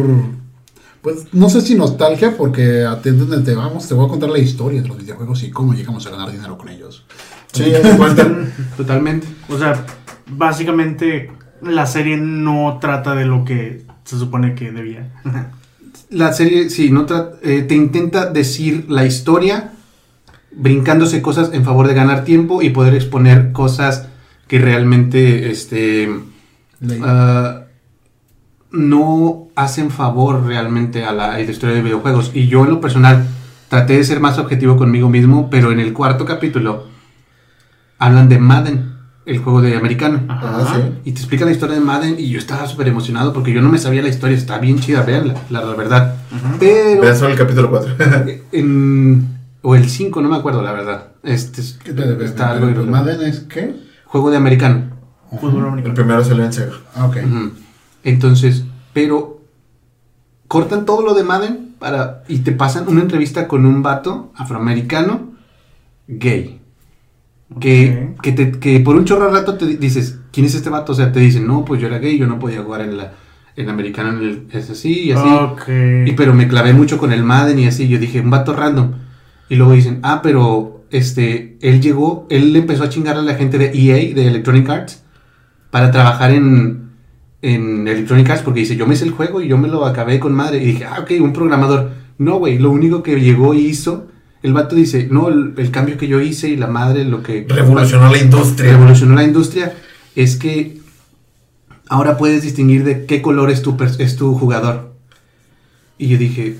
[1.02, 4.88] pues no sé si nostalgia, porque atiéndete, vamos, te voy a contar la historia de
[4.88, 7.06] los videojuegos y cómo llegamos a ganar dinero con ellos.
[7.52, 7.64] Sí,
[7.96, 8.52] cuentan.
[8.76, 9.26] Totalmente.
[9.48, 9.84] O sea,
[10.28, 11.30] básicamente
[11.62, 15.12] la serie no trata de lo que se supone que debía.
[16.10, 17.06] La serie, sí, no
[17.42, 19.72] eh, te intenta decir la historia
[20.50, 24.08] brincándose cosas en favor de ganar tiempo y poder exponer cosas
[24.48, 26.10] que realmente este,
[27.02, 27.62] ah,
[28.72, 32.30] no hacen favor realmente a la, a la historia de videojuegos.
[32.34, 33.26] Y yo en lo personal
[33.68, 36.86] traté de ser más objetivo conmigo mismo, pero en el cuarto capítulo
[37.98, 38.94] hablan de Madden,
[39.26, 40.22] el juego de americano.
[40.28, 40.80] Ah, sí.
[41.04, 43.68] Y te explica la historia de Madden y yo estaba súper emocionado porque yo no
[43.68, 46.14] me sabía la historia, está bien chida, veanla, la, la verdad.
[46.58, 47.00] Pero...
[47.02, 47.94] Vean solo el capítulo 4.
[48.52, 51.08] en- o el 5, no me acuerdo la verdad.
[51.22, 52.24] Este es- ¿Qué te debe?
[52.24, 52.86] está algo ¿Pero.
[52.86, 53.76] ¿Madden es qué?
[54.06, 54.98] Juego de americano.
[55.38, 55.94] Fútbol el americano.
[55.94, 56.72] primero salió en Sega.
[56.96, 57.18] Ah, ok.
[58.02, 59.39] Entonces, pero
[60.50, 65.30] cortan todo lo de Madden para y te pasan una entrevista con un vato afroamericano
[66.08, 66.56] gay.
[67.60, 70.70] Que, que, te- que por un chorro de rato te di- dices, ¿quién es este
[70.70, 70.90] vato?
[70.90, 73.12] O sea, te dicen, no, pues yo era gay, yo no podía jugar en la
[73.56, 75.28] en americano, en el, es así y así.
[76.08, 78.92] Y pero me clavé mucho con el Madden y así, yo dije, un vato random.
[79.48, 83.58] Y luego dicen, ah, pero este, él llegó, él empezó a chingar a la gente
[83.58, 85.02] de EA, de Electronic Arts,
[85.70, 86.79] para trabajar en,
[87.42, 90.18] en Electronic Arts, porque dice, yo me hice el juego y yo me lo acabé
[90.20, 90.62] con madre.
[90.62, 91.90] Y dije, ah, ok, un programador.
[92.18, 94.08] No, güey, lo único que llegó y hizo,
[94.42, 97.46] el vato dice, no, el, el cambio que yo hice y la madre, lo que...
[97.48, 98.72] Revolucionó la industria.
[98.72, 99.74] revolucionó la industria
[100.16, 100.78] es que
[101.88, 104.92] ahora puedes distinguir de qué color es tu, es tu jugador.
[105.96, 106.56] Y yo dije,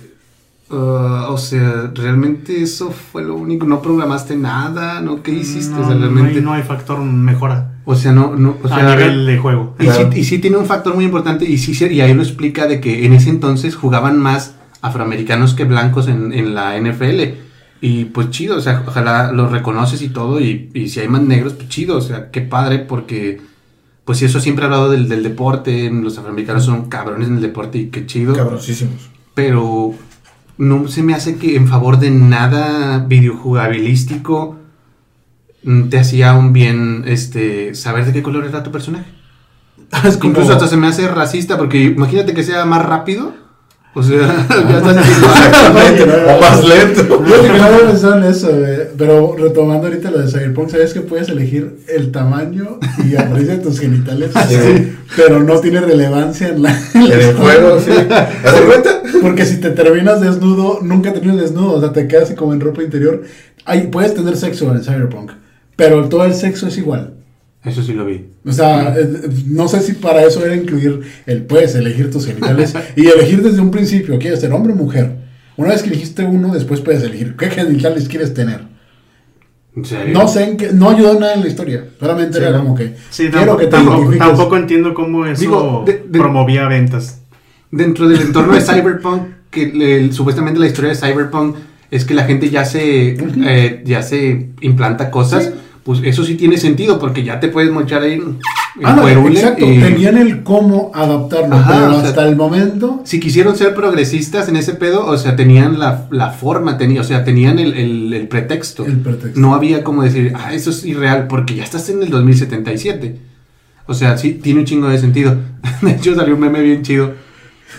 [0.71, 5.23] "Ah, o sea, realmente eso fue lo único, no programaste nada, ¿no?
[5.23, 5.75] ¿Qué hiciste?
[5.75, 8.69] No, O sea, no realmente, hay, no hay factor mejora o sea, no, no, o
[8.69, 9.75] sea, a nivel de juego.
[9.79, 10.11] y, Claro.
[10.13, 12.81] sí, y sí tiene un factor muy importante y sí y ahí lo explica de
[12.81, 17.35] que en ese entonces jugaban más afroamericanos que blancos en, en la NFL.
[17.83, 21.23] Y pues chido, o sea, ojalá los reconoces y todo, y, y si hay más
[21.23, 23.41] negros, pues chido, o sea, qué padre, porque
[24.05, 27.41] pues sí, eso siempre he hablado del, del deporte, los afroamericanos son cabrones en el
[27.41, 29.09] deporte y qué chido, Cabrosísimos.
[29.35, 29.95] pero
[30.59, 34.57] no se me hace que en favor de nada videojugabilístico
[35.91, 39.11] te hacía un bien este saber de qué color era tu personaje.
[40.23, 43.35] Incluso hasta se me hace racista porque imagínate que sea más rápido.
[43.93, 44.19] O sea,
[44.69, 46.05] ya estás Exactamente.
[46.05, 47.25] o más lento.
[47.25, 48.49] Yo en eso,
[48.97, 53.63] pero retomando ahorita lo de Cyberpunk, ¿sabes que puedes elegir el tamaño y apariencia de
[53.63, 54.31] tus genitales?
[54.49, 54.97] Sí.
[55.17, 56.71] Pero no tiene relevancia en la...
[56.95, 57.91] en el juego, sí.
[57.91, 59.03] ¿Haz de cuenta?
[59.23, 62.83] Porque si te terminas desnudo, nunca terminas desnudo, o sea, te quedas como en ropa
[62.83, 63.23] interior.
[63.65, 65.33] Ahí puedes tener sexo en Cyberpunk,
[65.81, 67.15] pero todo el sexo es igual.
[67.65, 68.27] Eso sí lo vi.
[68.47, 69.09] O sea, eh,
[69.47, 73.61] no sé si para eso era incluir el puedes elegir tus genitales y elegir desde
[73.61, 75.17] un principio, ¿quieres ser hombre o mujer?
[75.57, 78.61] Una vez que elegiste uno, después puedes elegir qué genitales quieres tener.
[79.77, 80.13] En serio.
[80.13, 82.95] No sé en qué, no ayudó nada en la historia, solamente Sí, era como que
[83.11, 87.21] Sí, quiero tampoco, que te tampoco, tampoco entiendo cómo eso Digo, de- de- promovía ventas.
[87.71, 91.57] Dentro del entorno de Cyberpunk, que le- supuestamente la historia de Cyberpunk
[91.91, 93.17] es que la gente ya se,
[93.47, 95.45] eh, ya se implanta cosas.
[95.45, 95.51] Sí.
[95.85, 98.39] Pues eso sí tiene sentido porque ya te puedes mochar ahí en
[98.85, 103.57] Ah, no, exacto, tenían el cómo adaptarlo, Ajá, pero sea, hasta el momento si quisieron
[103.57, 107.59] ser progresistas en ese pedo, o sea, tenían la, la forma, tenía, o sea, tenían
[107.59, 108.87] el, el- el pretexto.
[108.87, 109.41] el pretexto.
[109.41, 113.19] No había como decir, ah, eso es irreal, porque ya estás en el 2077.
[113.87, 115.37] O sea, sí, tiene un chingo de sentido.
[115.83, 117.15] De hecho, salió un meme bien chido.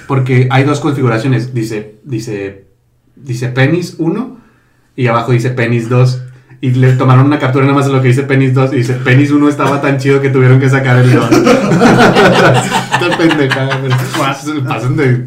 [0.08, 1.54] Porque hay dos configuraciones.
[1.54, 2.66] Dice, dice,
[3.16, 4.38] dice penis 1
[4.97, 6.22] y abajo dice penis 2.
[6.62, 8.93] Y le tomaron una captura nada más de lo que dice penis 2 y dice
[8.93, 11.32] penis 1 estaba tan chido que tuvieron que sacar el 2.
[11.32, 13.82] Está pendejada,
[14.68, 15.26] pasan de...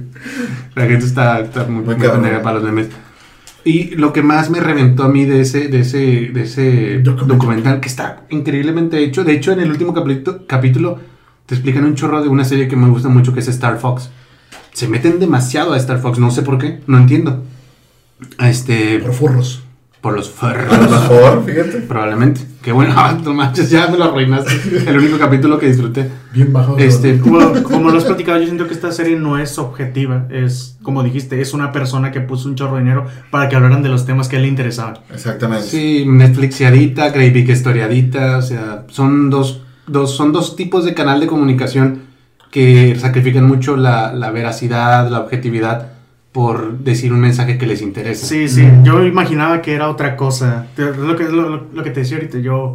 [0.77, 2.89] La gente está, está muy, Muy pendeja para los memes.
[3.65, 5.99] Y lo que más me reventó a mí de ese, de ese,
[6.33, 7.29] de ese Documental.
[7.29, 9.25] documental, que está increíblemente hecho.
[9.25, 11.01] De hecho, en el último capítulo, capítulo
[11.47, 14.11] te explican un chorro de una serie que me gusta mucho, que es Star Fox.
[14.73, 17.43] Se meten demasiado a Star Fox, no sé por qué, no entiendo.
[18.39, 19.64] Este, Por furros.
[20.05, 20.91] Por los A lo ferros.
[20.91, 21.79] mejor, fíjate.
[21.81, 22.43] Probablemente.
[22.61, 22.95] Qué bueno,
[23.25, 24.53] no manches, ya me lo arruinaste.
[24.87, 26.11] El único capítulo que disfruté.
[26.31, 26.77] Bien bajado.
[26.77, 30.27] Este, Como, como lo has platicado, yo siento que esta serie no es objetiva.
[30.29, 33.83] Es, como dijiste, es una persona que puso un chorro de dinero para que hablaran
[33.83, 34.99] de los temas que a él le interesaban.
[35.11, 35.69] Exactamente.
[35.69, 41.29] Sí, Netflixiadita, Gravy historiadita, o sea, son dos, dos, son dos tipos de canal de
[41.29, 42.03] comunicación
[42.51, 45.94] que sacrifican mucho la, la veracidad, la objetividad
[46.35, 48.27] por decir un mensaje que les interesa.
[48.27, 50.67] Sí, sí, yo imaginaba que era otra cosa.
[50.77, 52.75] Lo que, lo, que te decía ahorita, yo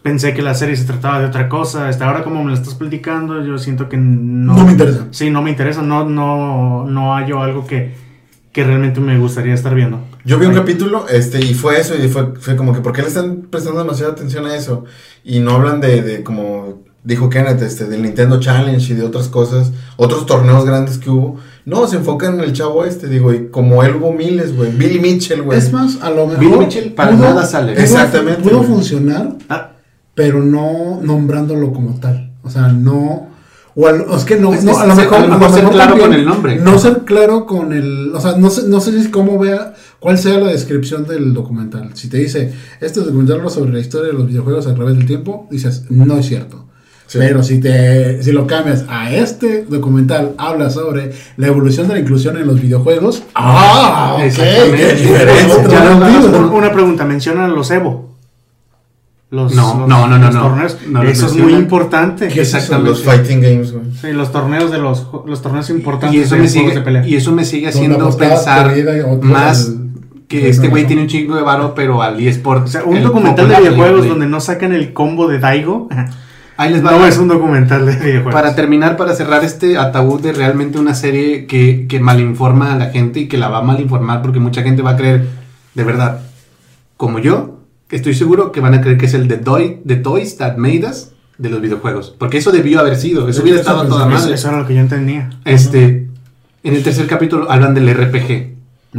[0.00, 1.88] pensé que la serie se trataba de otra cosa.
[1.88, 4.54] Hasta ahora como me lo estás platicando, yo siento que no...
[4.54, 5.08] No me interesa.
[5.10, 5.82] Sí, no me interesa.
[5.82, 7.96] No, no, no hallo algo que,
[8.52, 9.98] que realmente me gustaría estar viendo.
[10.24, 13.02] Yo vi un capítulo, este, y fue eso, y fue, fue como que, ¿por qué
[13.02, 14.84] le están prestando demasiada atención a eso?
[15.24, 19.28] Y no hablan de, de como dijo Kenneth, este, del Nintendo Challenge y de otras
[19.28, 21.36] cosas, otros torneos grandes que hubo.
[21.64, 24.70] No, se enfocan en el chavo este, digo, y como él hubo miles, güey.
[24.72, 25.58] Billy Mitchell, güey.
[25.58, 26.40] Es más, a lo mejor.
[26.44, 27.72] Billy Mitchell para nada sale.
[27.74, 29.72] pudo- Exactamente, Pudo funcionar, Ah,
[30.14, 32.32] pero no nombrándolo como tal.
[32.42, 33.28] O sea, no.
[33.76, 35.28] O al- es que no, Es- no, es- a lo ser- mejor, a lo a
[35.28, 36.56] lo mejor ser mejor claro también con el nombre.
[36.56, 38.12] No ser claro con el.
[38.14, 39.74] O sea, no sé, no sé si cómo vea.
[40.00, 41.90] ¿Cuál sea la descripción del documental?
[41.94, 45.06] Si te dice, este documental habla sobre la historia de los videojuegos a través del
[45.06, 46.66] tiempo, dices, no es cierto.
[47.10, 47.18] Sí.
[47.18, 52.00] Pero si te si lo cambias a este documental, habla sobre la evolución de la
[52.00, 53.24] inclusión en los videojuegos.
[53.34, 54.12] ¡Ah!
[54.14, 54.94] ok, Exactamente.
[55.68, 56.52] qué ¿no?
[56.52, 58.14] una pregunta, mencionan los Evo.
[59.32, 60.40] Los, No, los- no, no, no, los no.
[60.42, 60.76] torneos.
[60.88, 62.26] No Eso es muy importante.
[62.28, 62.90] Exactamente.
[62.90, 63.84] Los fighting games, güey.
[64.00, 66.84] Sí, los torneos de los, los torneos importantes Y eso, de me juegos sigue, de
[66.84, 67.06] pelea.
[67.08, 68.72] y eso me sigue haciendo pensar
[69.22, 69.90] más al-
[70.28, 72.66] que este güey tiene un chingo de varo, pero al eSport.
[72.66, 75.88] o sea, un documental de videojuegos donde no sacan el combo de Daigo.
[76.60, 76.90] Ahí les va.
[76.90, 78.34] No es un documental de videojuegos.
[78.34, 82.90] Para terminar, para cerrar este ataúd de realmente una serie que, que malinforma a la
[82.90, 85.26] gente y que la va a malinformar porque mucha gente va a creer,
[85.74, 86.20] de verdad,
[86.98, 90.36] como yo, estoy seguro que van a creer que es el de Toy, The Toys
[90.36, 92.14] That Made Us de los videojuegos.
[92.18, 94.34] Porque eso debió haber sido, eso hubiera estado toda madre.
[94.34, 95.30] Eso era lo que yo entendía.
[95.46, 96.10] Este,
[96.62, 98.28] en el tercer capítulo hablan del RPG,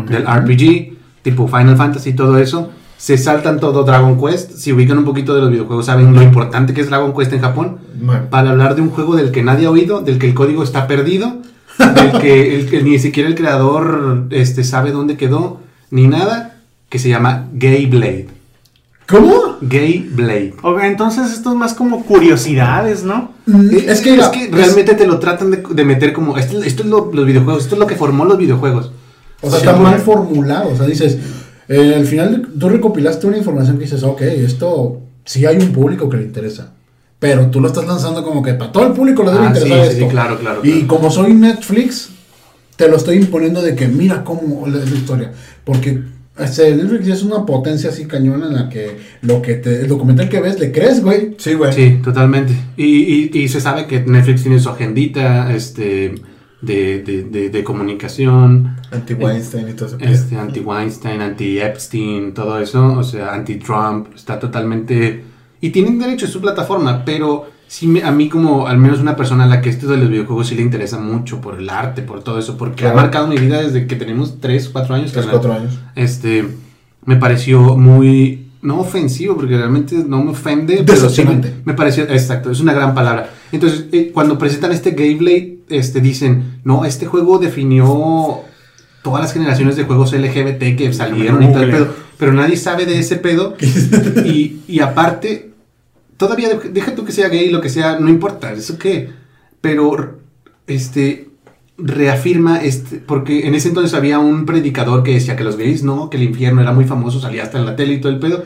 [0.10, 2.72] del RPG, tipo Final Fantasy y todo eso.
[3.02, 4.52] Se saltan todo Dragon Quest.
[4.58, 7.42] Si ubican un poquito de los videojuegos, saben lo importante que es Dragon Quest en
[7.42, 7.78] Japón.
[8.00, 8.28] Man.
[8.30, 10.86] Para hablar de un juego del que nadie ha oído, del que el código está
[10.86, 11.38] perdido,
[11.80, 16.58] del que, el ni siquiera el creador este, sabe dónde quedó, ni nada,
[16.90, 18.28] que se llama Gay Blade.
[19.10, 19.34] ¿Cómo?
[19.62, 20.54] Gay Blade.
[20.62, 23.32] Ok, entonces esto es más como curiosidades, ¿no?
[23.48, 26.84] Mm, Es que, es que realmente te lo tratan de, de meter como esto, esto
[26.84, 28.92] es lo- los videojuegos, esto es lo que formó los videojuegos.
[29.42, 29.92] O sea, Sí, está güey.
[29.92, 30.70] mal formulado.
[30.70, 31.18] O sea, dices,
[31.72, 36.10] eh, al final tú recopilaste una información que dices, ok, esto sí hay un público
[36.10, 36.74] que le interesa.
[37.20, 39.86] Pero tú lo estás lanzando como que para todo el público le debe Ah, interesar
[39.86, 40.08] sí, sí, esto.
[40.10, 40.88] claro, claro, Y claro.
[40.88, 42.10] como soy Netflix,
[42.76, 45.32] te lo estoy imponiendo de que mira cómo es la historia.
[45.64, 46.02] Porque
[46.40, 50.30] este, Netflix es una potencia así cañona en la que lo que te, el documental
[50.30, 51.36] que ves le crees, güey.
[51.38, 51.72] Sí, güey.
[51.74, 52.54] Sí, totalmente.
[52.76, 56.16] Y, y- y se sabe que Netflix tiene su agendita este,
[56.62, 59.98] de, de- de- de comunicación, Anti-Weinstein y todo eso.
[60.00, 65.24] este, anti-Weinstein, anti-Epstein, todo eso, o sea, anti-Trump, está totalmente...
[65.60, 69.16] Y tienen derecho a su plataforma, pero sí me- a mí como al menos una
[69.16, 72.02] persona a la que esto de los videojuegos sí le interesa mucho por el arte,
[72.02, 72.98] por todo eso, porque Claro.
[73.00, 75.12] ha marcado mi vida desde que tenemos 3, 4 años.
[75.12, 75.42] Tres, carnal.
[75.42, 75.80] cuatro años.
[75.96, 76.48] Este,
[77.06, 82.04] me pareció muy, no ofensivo, porque realmente no me ofende, pero sí me, me pareció,
[82.06, 83.30] exacto, es una gran palabra.
[83.52, 88.42] Entonces, eh, cuando presentan este Gameplay, este, dicen, no, este juego definió
[89.04, 91.86] todas las generaciones de juegos LGBT que salieron y todo el Google.
[91.86, 93.56] pedo, pero nadie sabe de ese pedo.
[94.26, 95.52] y, y aparte,
[96.18, 99.10] todavía, de- deja tú que sea gay, lo que sea, no importa, eso qué,
[99.60, 100.20] pero,
[100.68, 101.30] este,
[101.78, 106.10] reafirma este, porque en ese entonces había un predicador que decía que los gays no,
[106.12, 108.44] que el infierno era muy famoso, salía hasta en la tele y todo el pedo.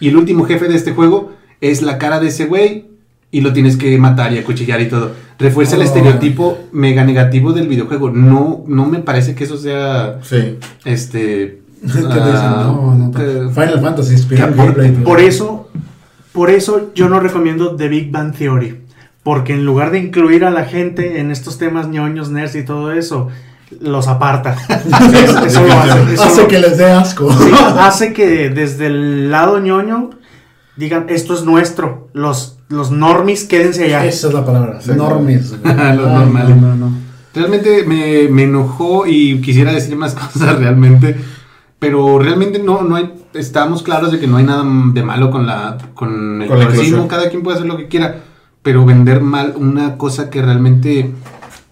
[0.00, 2.86] Y el último jefe de este juego es la cara de ese güey
[3.32, 5.10] y lo tienes que matar y acuchillar y todo.
[5.40, 5.84] Refuerza el Oh.
[5.84, 8.10] estereotipo mega negativo del videojuego.
[8.10, 10.58] No, no me parece que eso sea Sí.
[10.84, 14.92] este Que te dicen, ah, no, no, que- Final Fantasy que- gameplay.
[14.92, 15.68] Por eso,
[16.32, 18.78] por eso yo no recomiendo The Big Bang Theory.
[19.24, 22.92] Porque en lugar de incluir a la gente en estos temas ñoños, nerds y todo
[22.92, 23.28] eso,
[23.80, 24.56] los aparta.
[25.24, 26.14] eso, eso lo hace.
[26.14, 27.32] eso Hace que les dé asco.
[27.32, 30.10] sí, hace que desde el lado ñoño
[30.76, 32.08] digan, esto es nuestro.
[32.12, 34.06] Los, los normies, quédense allá.
[34.06, 34.80] Esa es la palabra.
[34.80, 34.92] Sí.
[34.96, 35.50] Normies.
[35.62, 36.56] Los Ay, normales.
[36.56, 36.92] No, no, no.
[37.34, 41.16] Realmente me, me enojó y quisiera decir más cosas realmente,
[41.78, 45.46] pero realmente no, no hay, estamos claros de que no hay nada de malo con
[45.46, 48.20] la con el Con la cada quien puede hacer lo que quiera,
[48.62, 51.12] pero vender mal una cosa que realmente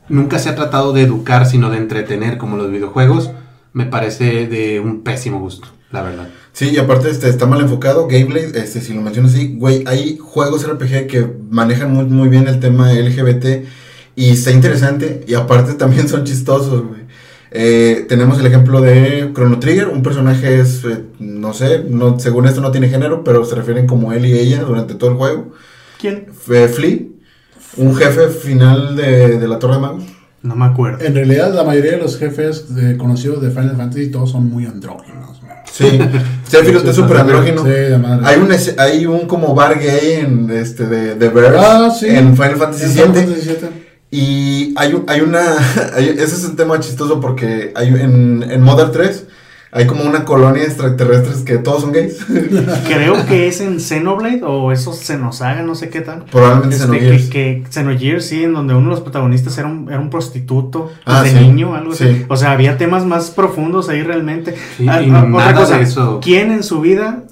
[0.08, 3.30] nunca se ha tratado de educar, sino de entretener, como los videojuegos,
[3.72, 6.28] me parece de un pésimo gusto, la verdad.
[6.52, 8.06] Sí, y aparte este, está mal enfocado.
[8.08, 12.48] Gameplay, este, si lo mencionas así, güey, hay juegos RPG que manejan muy, muy bien
[12.48, 13.64] el tema LGBT
[14.16, 15.24] y está interesante.
[15.26, 17.00] Y aparte también son chistosos, güey.
[17.52, 19.88] Eh, tenemos el ejemplo de Chrono Trigger.
[19.88, 23.86] Un personaje es, eh, no sé, no, según esto no tiene género, pero se refieren
[23.86, 25.52] como él y ella durante todo el juego.
[26.00, 26.26] ¿Quién?
[26.30, 26.98] F- Flea,
[27.76, 30.04] un jefe final de, de la Torre de Magos.
[30.42, 31.04] No me acuerdo.
[31.04, 34.66] En realidad, la mayoría de los jefes de- conocidos de Final Fantasy todos son muy
[34.66, 35.39] andróginos.
[35.72, 35.98] Sí,
[36.48, 37.62] Sephiroth es súper andrógino.
[37.64, 38.26] Sí, de madre.
[38.26, 38.48] Hay un,
[38.78, 42.06] hay un como bar gay en este de, de Verse Ah, sí.
[42.08, 42.92] en Final Fantasy VII.
[42.94, 43.90] Final Fantasy VII.
[44.12, 45.40] Y hay, un- hay una.
[45.94, 49.24] hay- ese es un tema chistoso porque hay en, en Modern 3
[49.72, 52.18] hay como una colonia de extraterrestres que todos son gays.
[52.88, 56.24] Creo que es en Xenoblade o esos Xenosaga, no sé qué tal.
[56.30, 57.24] Probablemente Este, Xenogears.
[57.30, 60.90] que, que Xenogears, sí, en donde uno de los protagonistas era un, era un prostituto
[61.04, 61.36] Ah, de sí.
[61.38, 62.04] niño, algo así.
[62.06, 62.24] Sí.
[62.28, 64.56] O sea, había temas más profundos ahí realmente.
[64.76, 66.20] Sí, Ah, y ah, nada de eso.
[66.22, 67.24] ¿Quién en su vida,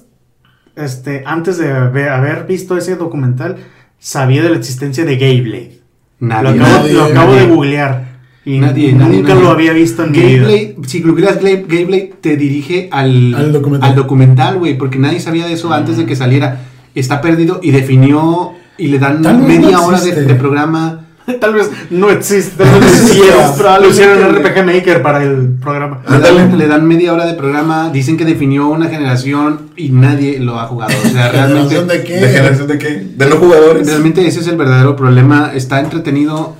[0.75, 3.57] este, antes de haber, haber visto ese documental,
[3.99, 5.79] sabía de la existencia de Gayblade?
[6.19, 6.49] Lo Nadie.
[6.61, 7.39] acabo, nadie, lo acabo nadie.
[7.47, 8.08] de googlear.
[8.49, 9.41] Y Nadie, nunca nadie, nadie.
[9.43, 10.29] lo había visto en mi vida.
[10.47, 13.89] Gameplay, si googleas Gameplay, te dirige al, Al documental.
[13.91, 16.61] al documental, güey, porque nadie sabía de eso antes de que saliera.
[16.95, 21.05] Está perdido y definió y le dan Tal vez media no hora de, de programa.
[21.39, 22.63] Tal vez no existe.
[23.03, 24.43] Hicieron, probablemente, lo hicieron en.
[24.43, 26.01] RPG Maker para el programa.
[26.09, 30.39] Le dan, le dan media hora de programa, dicen que definió una generación y nadie
[30.39, 30.91] lo ha jugado.
[31.05, 32.13] O sea, realmente, ¿Generación de qué?
[32.15, 33.07] ¿De generación de qué?
[33.15, 33.85] De no jugadores.
[33.85, 35.51] realmente ese es el verdadero problema.
[35.53, 36.55] Está entretenido.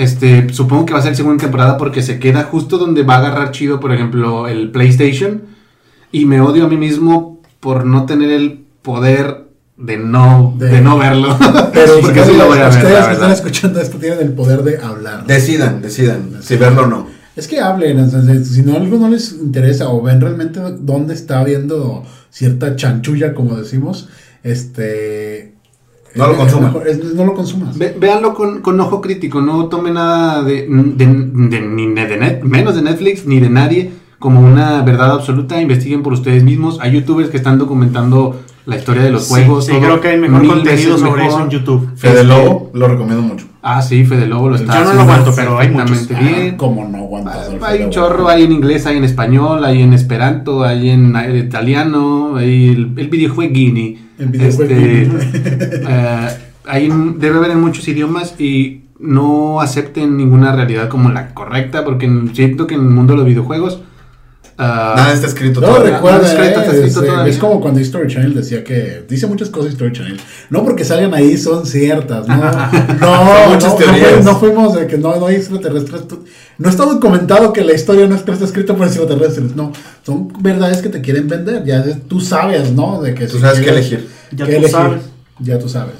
[0.00, 3.18] Este, supongo que va a ser segunda temporada porque se queda justo donde va a
[3.18, 5.42] agarrar chido, por ejemplo, el PlayStation.
[6.10, 9.44] Y me odio a mí mismo por no tener el poder
[9.76, 11.36] de no, de, De- no verlo.
[11.74, 14.32] Pero porque ustedes, sí lo voy a ver, ustedes que están escuchando esto tienen el
[14.32, 15.26] poder de hablar.
[15.26, 16.30] Decidan, decidan.
[16.40, 17.06] Si verlo o no.
[17.36, 21.40] Es que hablen, entonces, si no algo no les interesa o ven realmente dónde está
[21.40, 24.08] habiendo cierta chanchulla, como decimos,
[24.42, 25.54] este...
[26.14, 26.72] No lo es consuman.
[27.14, 27.78] no lo consumas.
[27.78, 32.42] Ve- véanlo con, con ojo crítico, no tome nada de, de- de- ni de net,
[32.42, 35.60] menos de Netflix ni de nadie como una verdad absoluta.
[35.60, 36.78] Investiguen por ustedes mismos.
[36.80, 39.64] Hay youtubers que están documentando la historia de los Sí, juegos.
[39.66, 41.28] sí, todo creo que hay mejor mil contenido sobre mejor.
[41.32, 41.88] eso en YouTube.
[41.96, 43.46] Fede Este- Lobo, lo recomiendo mucho.
[43.62, 45.90] Ah, sí, Fede Lobo lo está Yo no lo aguanto, pero hay muchos.
[45.90, 46.54] perfectamente bien.
[46.54, 49.82] Ah, como no aguantas Ah, Hay un chorro, hay en inglés, hay en español, hay
[49.82, 53.98] en esperanto, hay en eh, italiano, hay el, el videojueguini.
[54.20, 55.16] Videojueguini.
[55.18, 56.28] Este, eh,
[56.66, 61.84] hay en- debe haber en muchos idiomas y no acepten ninguna realidad como la correcta,
[61.84, 63.82] porque en- siento que en el mundo de los videojuegos...
[64.60, 65.94] ah, Nada está escrito No, todavía.
[65.94, 67.32] recuerda, no, eh, está escrito es, todavía.
[67.32, 70.20] es como cuando History Channel decía que dice muchas cosas History Channel.
[70.50, 72.36] No porque salgan ahí son ciertas, no.
[73.00, 74.24] No, muchas no, teorías.
[74.24, 76.02] No, no fuimos de que no, no hay extraterrestres.
[76.58, 79.72] No está documentado que la historia no está escrita por extraterrestres, no.
[80.04, 81.64] Son verdades que te quieren vender.
[81.64, 83.00] Ya tú sabes, ¿no?
[83.00, 84.08] De que Tú si sabes qué elegir.
[84.30, 84.70] Ya qué tú elegir.
[84.70, 85.02] sabes.
[85.40, 85.94] Ya tú sabes.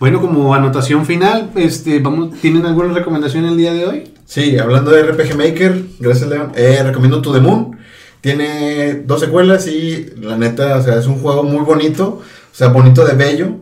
[0.00, 4.04] Bueno, como anotación final, este, vamos, ¿tienen alguna recomendación el día de hoy?
[4.26, 7.78] Sí, hablando de RPG Maker, gracias León, eh, recomiendo To The Moon.
[8.20, 12.68] Tiene dos secuelas y la neta, o sea, es un juego muy bonito, o sea,
[12.68, 13.52] bonito de bello,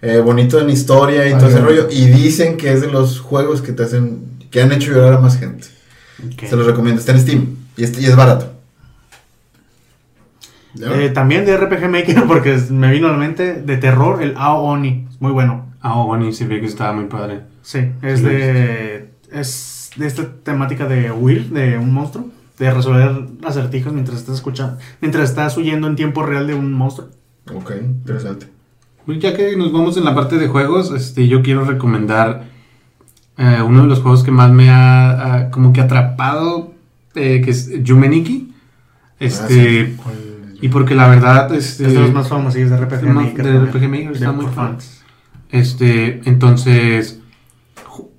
[0.00, 1.88] eh, bonito en historia y todo ese rollo.
[1.90, 5.20] Y dicen que es de los juegos que te hacen, que han hecho llorar a
[5.20, 5.68] más gente.
[6.48, 8.52] Se los recomiendo, está en Steam y es, y es barato.
[10.80, 15.06] Eh, también de RPG Maker, porque me vino a la mente de terror, el Aoni.
[15.10, 15.66] Es muy bueno.
[15.80, 17.40] Ah, bueno, sí, vi que estaba muy padre.
[17.62, 19.05] Sí, es Sí, de.
[19.32, 22.26] Es de esta temática de huir de un monstruo.
[22.58, 24.78] De resolver acertijos mientras estás escuchando.
[25.00, 27.08] Mientras estás huyendo en tiempo real de un monstruo.
[27.54, 28.48] Ok, interesante.
[29.04, 32.44] Pues Ya que nos vamos en la parte de juegos, este, yo quiero recomendar
[33.36, 36.72] eh, uno de los juegos que más me ha como que atrapado,
[37.14, 38.52] eh, que es Yumeniki.
[39.20, 40.10] Este, Ah,
[40.52, 40.58] sí.
[40.62, 43.44] y porque la verdad, este, Es de los más famosos de RPG de Maker.
[43.46, 43.66] de también.
[43.66, 44.54] RPG Maker está De muy fan.
[44.54, 45.02] fans.
[45.50, 47.20] Este, entonces,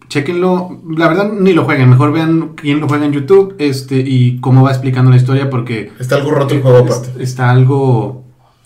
[0.10, 0.82] chequenlo.
[0.96, 1.90] La verdad, ni lo jueguen.
[1.90, 5.92] Mejor vean quién lo juega en YouTube este, y cómo va explicando la historia porque
[6.00, 7.22] Está algo roto el juego aparte.
[7.22, 8.24] está algo...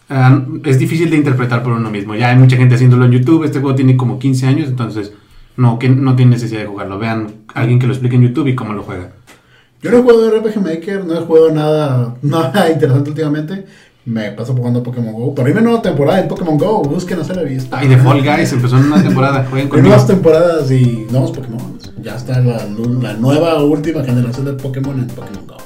[0.09, 2.15] ah, es difícil de interpretar por uno mismo.
[2.15, 3.43] Ya hay mucha gente haciéndolo en YouTube.
[3.43, 5.13] Este juego tiene como 15 años, entonces
[5.57, 6.99] no, que, no tiene necesidad de jugarlo.
[6.99, 9.11] Vean a alguien que lo explique en YouTube y cómo lo juega.
[9.81, 13.65] Yo no he jugado RPG Maker, no he jugado nada, nada interesante últimamente.
[14.05, 15.35] Me paso jugando Pokémon Go.
[15.35, 17.83] Pero hay una nueva temporada en Pokémon Go, busquen hacer la vista.
[17.83, 19.45] Y de Fall Guys empezó en una temporada.
[19.49, 19.89] Jueguen conmigo.
[19.89, 21.77] nuevas temporadas y nuevos Pokémon.
[22.01, 22.65] Ya está la,
[23.01, 25.57] la nueva última generación de Pokémon en Pokémon Go.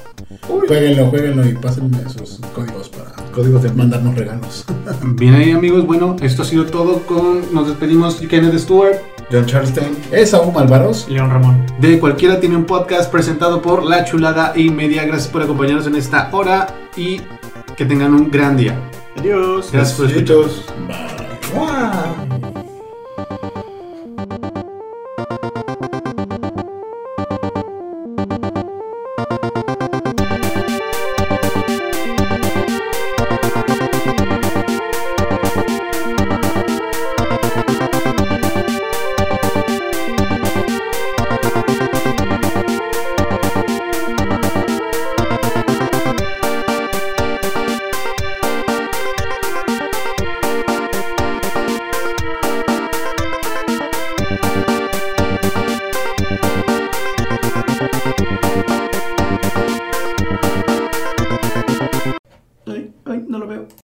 [0.67, 4.65] Jueguenlo, jueguenlo y pásenme esos códigos para Códigos de mandarnos regalos.
[5.03, 7.53] Bien ahí amigos, bueno, esto ha sido todo con...
[7.53, 8.95] Nos despedimos Kenneth Stewart.
[9.31, 9.97] John Charleston.
[10.11, 11.09] Es Aún Malvaros.
[11.09, 11.65] León Ramón.
[11.79, 15.03] De cualquiera tiene un podcast presentado por La Chulada y Media.
[15.05, 17.21] Gracias por acompañarnos en esta hora y
[17.76, 18.77] que tengan un gran día.
[19.18, 19.72] Adiós.
[19.72, 20.38] Gracias por escuchar.
[20.38, 20.65] Besitos.
[21.53, 22.44] Bye.